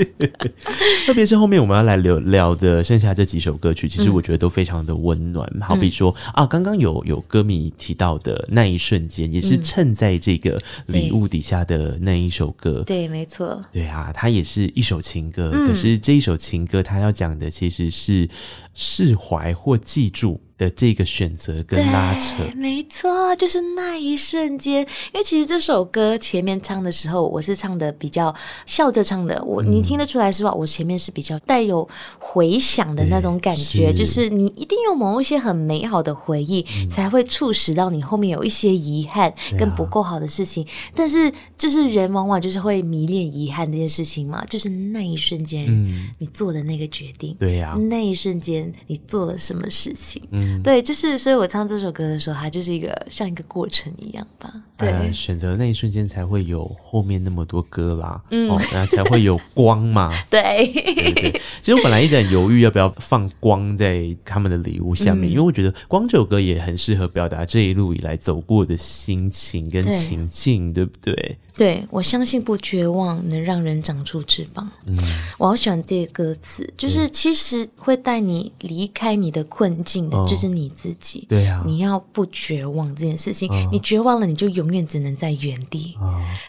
[1.07, 5.49] 特别是后面我们要来聊聊的剩下这几首歌曲，其实我觉得都非常的温暖。
[5.55, 12.83] 嗯、好比说啊，刚刚有有歌迷提到的那一瞬间，也是衬在这个礼物底下的那一首歌。
[12.85, 13.61] 对，没错。
[13.71, 18.29] 对啊，它也是一首情歌，嗯、可是这一首情歌，它要讲的其实是
[18.79, 24.83] 释怀或记住的这个选择跟拉扯，没错，就是那一瞬间。
[25.13, 28.35] 因为其实这首歌前面唱的时候，我是唱的比较
[28.67, 30.53] 笑着唱的，我、嗯、你听得出来是吧？
[30.53, 31.89] 我前面是比较带有
[32.19, 40.63] 回响的那种感觉，就是你一定有某一些很美好的回忆，嗯、才会促使到你后面有一些遗憾跟不够好的事情。
[40.65, 50.63] 啊、但是就是人往往就是会迷恋遗憾这件事情嘛，就是那一瞬间，嗯，你做的那个决定，对呀、啊，那一瞬间你做了什么事情，嗯。
[50.63, 54.53] 对，就是，所以我唱这首歌的时候，它就是一个像一个过程一样吧。
[54.77, 60.13] 对，呃、选择那一瞬间才会有后面那么多歌啦，嗯，哦，然后才会有光嘛。
[60.29, 61.33] 对，对对。
[61.63, 71.39] 其实我本来一直很犹豫要不要放光在他们的礼物下面，嗯、因为我觉得光这首歌也很适合表达这一路以来走过的心情跟情境，对，对不对？
[71.57, 74.71] 对，我相信不绝望能让人长出翅膀。
[74.85, 74.95] 嗯，
[75.39, 81.25] 我好喜欢这个歌词，就是其实会带你离开你的困境的，就是你自己。
[81.29, 85.97] 对呀，你要不绝望这件事情，你绝望了，你就永远只能在原地。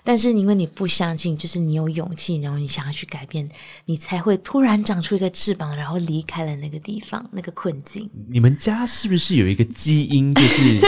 [0.04, 3.48] 但是因为你不相信，就是你有勇气，然后你想要去改变，
[3.86, 8.10] 你才会突然长出一个翅膀，然后离开了那个地方，那个困境。
[8.30, 10.82] 你们家是不是有一个基因，就是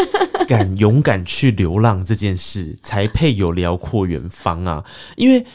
[0.45, 4.83] 敢勇敢去流浪这件事，才配有辽阔远方啊，
[5.15, 5.45] 因为。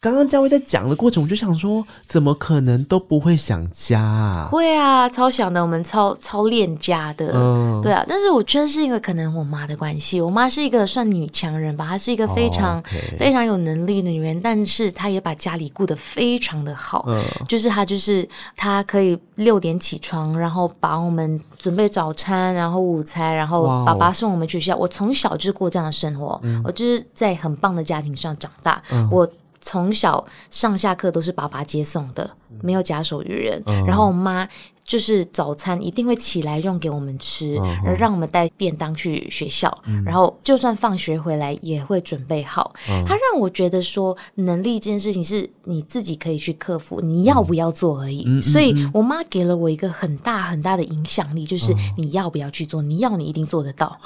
[0.00, 4.48] 刚刚家威在讲的过程，我就想说，怎么可能都不会想家啊？
[4.48, 8.04] 会啊，超想的，我们超超恋家的，嗯，对啊。
[8.06, 24.76] 但是我觉得是因为可能我妈的关系，我妈是一个算女强人吧，她是一个非常、哦 okay、非常有能力的女人，但是她也把家里顾得非常的好，嗯，就是她就是她可以六点起床，然后把我们准备早餐，然后午餐，然后爸爸送我们去学校。
[24.76, 29.28] 哦、我从小就过这样的生活，嗯、我就是在很棒的家庭上长大，嗯、我。
[29.68, 32.30] 从小上下课都是爸爸接送的，
[32.62, 33.62] 没有假手于人。
[33.66, 34.48] 嗯、然后我妈
[34.82, 39.70] 就是早餐一定会起来用给我们吃，然后、嗯、让我们带便当去学校。
[39.84, 42.72] 嗯、然后就算放学回来也会准备好。
[42.86, 48.24] 她、让我觉得说，能力这件事情是你自己可以去克服，你要不要做而已。
[48.26, 53.98] 嗯、所以我妈给了我一个很大很大的影响力，就是你要不要去做，你要你一定做得到。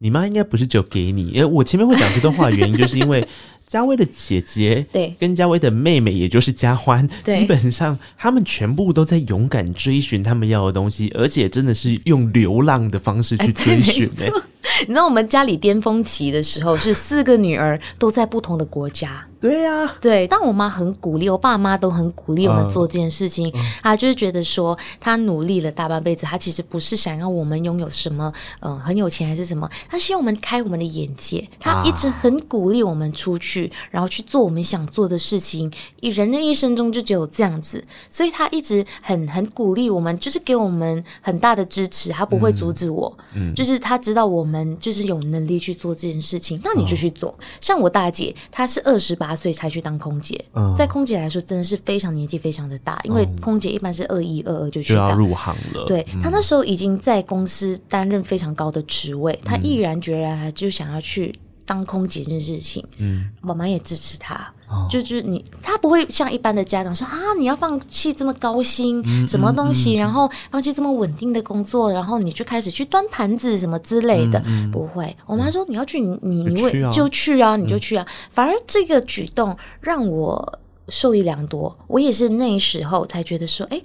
[0.00, 3.24] 你妈应该不是只有给你，因为我前面会讲这段话的原因，就是因为。
[3.66, 14.26] 嘉威的姐姐，对，跟嘉威的妹妹，也就是嘉欢，基本上他们全部都在勇敢追寻他们要的东西，而且真的是用流浪的方式去追寻、欸。
[14.26, 14.30] 哎，
[14.82, 19.26] 你知道我们家里巅峰期的时候，是四个女儿都在不同的国家。
[19.38, 23.52] 对呀、啊，对，但我妈很鼓励，我爸妈都很鼓励我们做这件事情。
[23.82, 31.46] 她、嗯、就是觉得说，她努力了大半辈子，她其实不是想要我们拥有什么，嗯、呃，很有钱还是什么，她希望我们开我们的眼界。
[31.60, 35.70] 她一直很鼓励我们出去，啊、然后去做我们想做的事情。
[36.00, 42.10] 一人的一生中就只有这样子，所以她一直很很鼓励我们，就是给我们很大的支持。
[42.10, 47.28] 她不会阻止我，嗯，就是她知道我们就是有能力去做这件事情，那你就去做。
[47.30, 49.36] 哦、像我大姐，她是二十八。
[49.36, 55.84] 岁才去当空姐，嗯，在空姐来说真的是非常年纪非常的大，因为空姐一般是二一二二就去入行了。
[55.86, 62.82] 对，她那时候已经在公司担任非常高的职位，她毅然决然就想要去当空姐这件事情。
[62.96, 64.50] 嗯，妈妈也支持她。
[64.68, 75.14] 哦、就就是你，他不会像一般的家长说啊，你要放弃这么高薪、嗯、什么东西，嗯嗯、然后放弃这么稳定的工作，然后你就开始去端盘子什么之类的，不会。
[75.26, 78.04] 我妈说你要去，你你就，就去啊，你就去啊。
[78.08, 83.80] 嗯、反而这个举动让我受益良多，我也是那时候才觉得说，哎。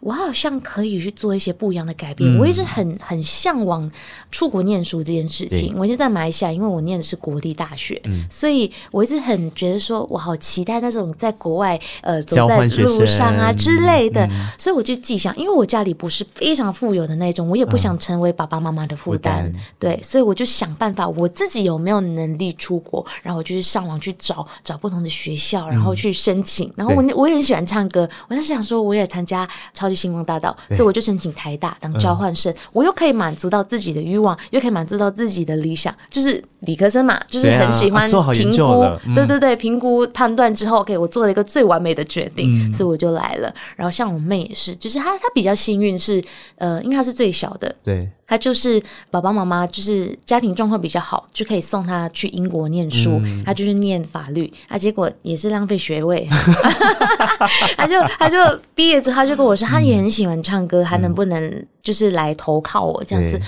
[0.00, 2.30] 我好像可以去做一些不一样的改变。
[2.30, 3.90] 嗯、我一直很很向往
[4.30, 5.74] 出国念书这件事情。
[5.76, 14.26] 我一直在马来西亚，因为我念的是国立大学，嗯、所以我一直很觉得说，我好期待那种在国外呃走在路上啊之类的。
[14.26, 19.46] 嗯、所以我就记想，因为我家里不是非常富有的那种，我也不想成为爸爸妈妈的负担。
[19.46, 26.68] 嗯、对，所以我就想办法，我自己有没有能力出国，然后我就是上网去找找不同的学校，然后去申请。
[26.68, 29.48] 嗯、然后我我也很喜欢唱歌，我在想说，我也参加
[29.86, 43.54] 超级星光大道，所以我就申请台大当交换生，嗯、我又可以满足到自己的欲望，又可以满足到自己的理想，就是理科生嘛，就是很喜欢评估，对，啊嗯、对对对，评估判断之后，OK，我做了一个最完美的决定，嗯、所以我就来了。
[43.76, 46.20] 然后像我妹也是，就是她她比较幸运是，
[46.56, 48.10] 呃，因为她是最小的，对。
[48.26, 53.20] 他就是爸爸妈妈，就是家庭状况比较好，就可以送他去英国念书。
[53.24, 56.28] 嗯、他就是念法律，啊，结果也是浪费学位。
[57.76, 58.36] 他就他就
[58.74, 63.40] 毕业之后，他就跟我说，他也很喜欢唱歌，还、嗯、能不能就是来投靠我这样子。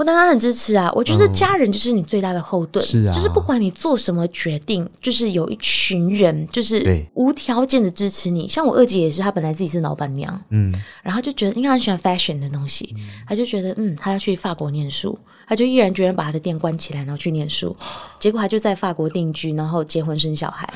[0.00, 0.90] 我当然很支持啊！
[0.94, 8.48] 我觉得家人就是你最大的后盾，是啊，就是不管你做什么决定，就是有一群人就是无条件的支持你。
[8.48, 12.96] 像我二姐也是，她本来自己是老板娘，嗯，然后就觉得应该很喜欢 fashion 的东西，
[13.28, 17.76] 她就觉得嗯，她要去法国念书，她就毅然决然把她的店关起来，然后去念书。
[18.18, 20.66] 结果她就在法国定居，然后结婚生小孩，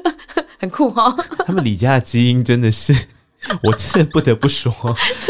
[0.60, 1.16] 很酷哈！
[1.46, 2.94] 他们李家的基因真的是。
[3.62, 4.72] 我真的不得不说，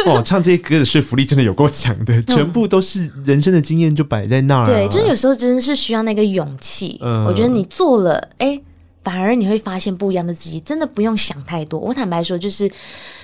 [0.07, 4.67] 哇，唱这些歌的说服力真的有够强的，全部都是人生的经验就摆在那儿、啊。
[4.67, 6.99] 对，就是有时候真的是需要那个勇气。
[7.03, 8.63] 嗯，我觉得你做了，哎、欸，
[9.03, 11.79] 反而你会发现不一样的自己，真的不用想太多。
[11.79, 12.71] 我坦白说，就是。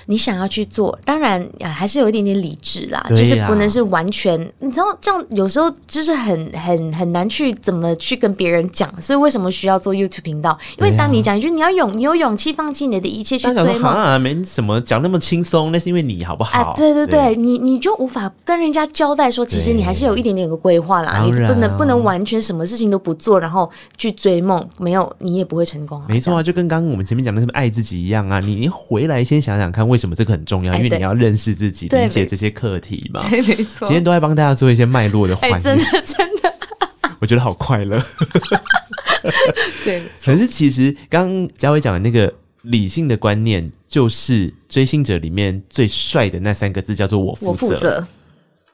[0.07, 4.41] 你想要去做，当然啊，还是有一点点理智啦，就是不能是完全。
[4.59, 8.91] 你知道，这样有时候就是很很很难去怎么去跟别人讲。
[9.01, 10.57] 所以为什么需要做 YouTube 频道？
[10.79, 16.61] 因为当你讲，一句你要勇，你有勇气放弃你的一切去追梦啊，没什么讲那么轻松，那是因为你好不好？
[16.61, 26.03] 啊，对对对，你你就无法跟人家交代说，其实你还是有一点点个规划啦，你不能不能完全什么事情都不做，然后去追梦，没有你也不会成功。
[26.09, 29.87] 没错啊，就跟刚刚我们前面讲的什么爱自己一样啊，你你回来先想想看。
[29.93, 30.75] 为什么这个很重要？
[30.75, 33.23] 因为你要认识自己，理解这些课题嘛。
[33.29, 33.87] 对，没错。
[33.87, 36.53] 今天都在帮大家做一些脉络的真的真的，
[37.21, 38.03] 我觉得好快乐。
[39.85, 42.33] 对，可是其实刚刚嘉伟讲的那个
[42.63, 48.07] 理性的观念，就是追星者里面最帅的那三个字，叫做“我负责”。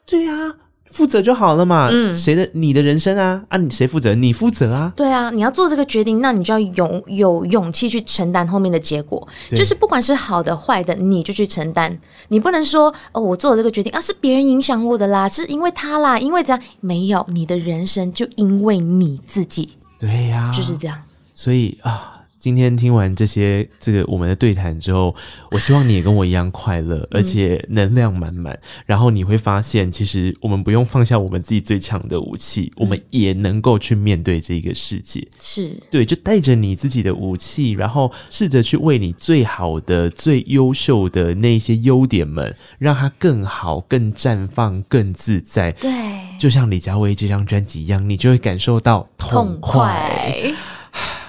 [0.07, 0.55] 对呀。
[0.91, 3.43] 负责就好了嘛，嗯，谁的你的人生啊？
[3.49, 4.15] 啊，你谁负责？
[4.15, 4.93] 你负责啊？
[4.97, 11.97] 对啊，你要做这个决定，那你就要有有勇气去承担后面的结果，就是不管是好的坏的，你就去承担。
[12.29, 21.01] 你不能说哦，我做了这个决定啊，是别人影响我的啦，是因为他啦，因为这样没有，你的人生就因为你自己，对呀，就是这样。
[21.35, 22.18] 所以啊。
[22.39, 25.15] 今天听完这些这个我们的对谈之后，
[25.51, 28.55] 我希望你也跟我一样快乐， 而且能量满满。
[28.55, 35.27] 嗯、然后你会发现，其实我们不用放下我们自己最强的武器，嗯、我们也能够去面对这个世界。
[35.41, 45.73] 是对，就带着你自己的武器，然后试着去为你最好的、最优秀的那些优点们，让它更好、更绽放、更自在。
[45.73, 45.91] 对，
[46.39, 49.81] 就像李佳薇这张专辑一样，你就会感受到痛快。
[50.39, 50.55] 痛快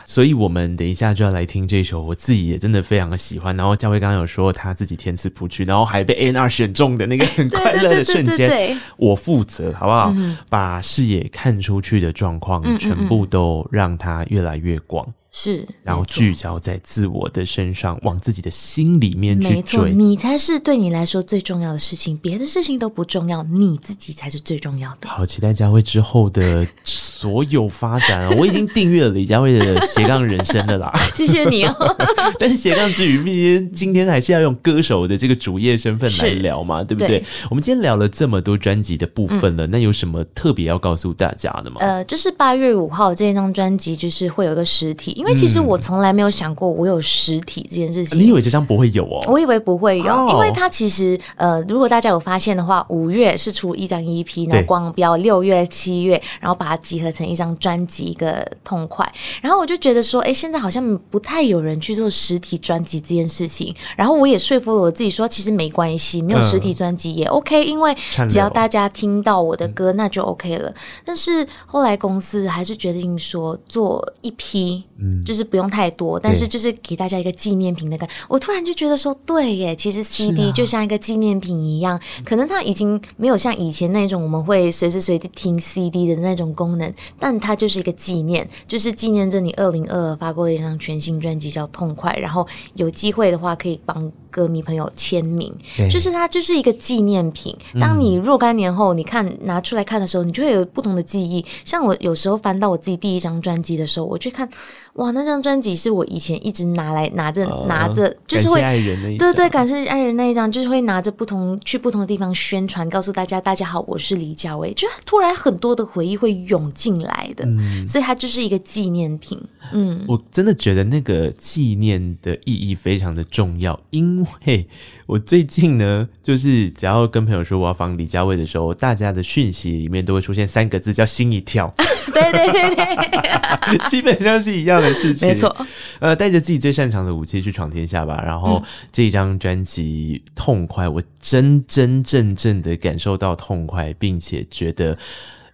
[0.10, 3.56] 所以我们等一下就要来听这首，我自己也真的非常的喜欢。
[3.56, 10.11] 然后佳慧刚刚有说他自己填词谱曲，然后还被 A N R 选中的那个 很快乐的瞬间，我负责好不好？
[10.18, 15.07] 嗯、把视野看出去的状况全部都让它越来越广。
[15.41, 19.94] 是，然后聚焦在自我的身上，往自己的心里面去追。
[19.94, 25.07] 你才是对你来说最重要的事情，别的事情都不重要，你自己才是最重要的。
[25.07, 28.30] 好，期待佳慧之后的 所有发展啊！
[28.38, 31.95] 我已经订阅了李佳慧的斜杠人生的啦， 谢谢你哦。
[32.38, 37.24] 但是斜杠之余，毕竟今天还是要用歌手的这个主业身份来聊嘛，对不对，对？
[37.49, 41.78] 我们今天聊了这么多专辑的部分了，嗯、那有什么特别要告诉大家的吗？
[41.80, 45.11] 呃，就是八月五号这张专辑，就是会有一个实体。
[45.11, 48.19] 因为其实我从来没有想过我有实体这件事情。
[48.19, 49.23] 你以为这张不会有哦？
[49.27, 59.10] 我以为不会有，因为它其实呃，如果大家有发现的话，五月是出一张 EP，然后光标六月、七月，然后把它集合成一张专辑，一个痛快。
[59.41, 63.73] 然后我就觉得说，哎，现在好像不太有人去做实体专辑这件事情。
[63.95, 67.95] 然后我也说服了我自己说，其实没关系，没有实体专辑也 OK，因为
[68.30, 70.73] 只要大家听到我的歌，那就 OK 了。
[71.06, 74.84] 但是后来公司还是决定说做一批。
[75.01, 78.15] 嗯，就是不用太多，但是就是给大家一个纪念品的感觉。
[78.27, 95.53] 我突然就觉得说，对耶，其实 CD 就像一个纪念品一样，啊，可能它已经没有像以前那种我们会随时随地听 CD 的那种功能，但它就是一个纪念，就是纪念着你二零二二发过的一张全新专辑叫《痛快》，然后有机会的话可以帮歌迷朋友签名，
[95.89, 97.56] 就是它就是一个纪念品。
[97.80, 101.45] 当你若干年后你看拿出来看的时候，你就会有不同的记忆。
[101.65, 104.49] 像我有时候翻到我自己第一张专辑的时候，我去看。
[104.95, 119.39] 哇，那张专辑是我以前一直拿来拿着、呃、拿着，就是会对对对，感谢爱人那一张，就是会拿着不同去不同的地方宣传，告诉大家大家好，我是李佳薇，就突然很多的回忆会涌进来的、嗯，所以它就是一个纪念品。
[119.72, 124.67] 嗯，我真的觉得那个纪念的意义非常的重要，因为。
[125.05, 131.73] 我最近呢，就是只要跟朋友说我要访李佳薇的时候，大家的讯息里面都会出现三个字，叫心一跳。
[132.13, 135.27] 对对对对， 基本上是一样的事情。
[135.29, 135.55] 没错，
[135.99, 138.21] 呃，带着自己最擅长的武器去闯天下吧。
[138.25, 144.97] 然后、嗯、这张专辑《痛快》，我真真正正的感受到痛快，并且觉得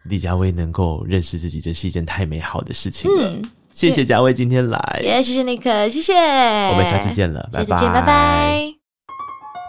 [0.03, 3.29] 李佳薇能够认识自己，这是一件太美好的事情了。
[3.29, 3.41] 嗯、
[3.75, 6.13] 谢谢嘉威今天来，也、yeah, 谢谢尼克，谢谢。
[6.13, 8.73] 我们下次见了，拜拜，拜拜。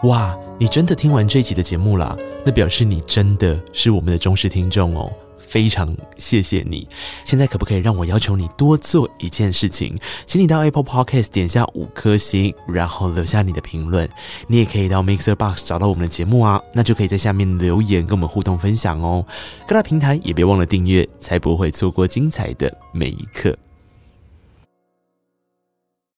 [0.03, 2.17] 哇，你真的听完这一集的节目啦？
[2.45, 6.87] 那表示你真的是我们的忠实听众哦，非常谢谢你。
[7.25, 9.93] 现在可不可以让我要求你多做一件事情？
[10.25, 14.09] 请你到 Apple Podcast 点下五颗星，然后留下你的评论。
[14.47, 19.25] 你也可以到 Mixer Box 找到我们的节目啊，那就可以在下面留言跟我们互动分享哦。
[19.67, 23.53] 各大平台也别忘了订阅，才不会错过精彩的每一刻。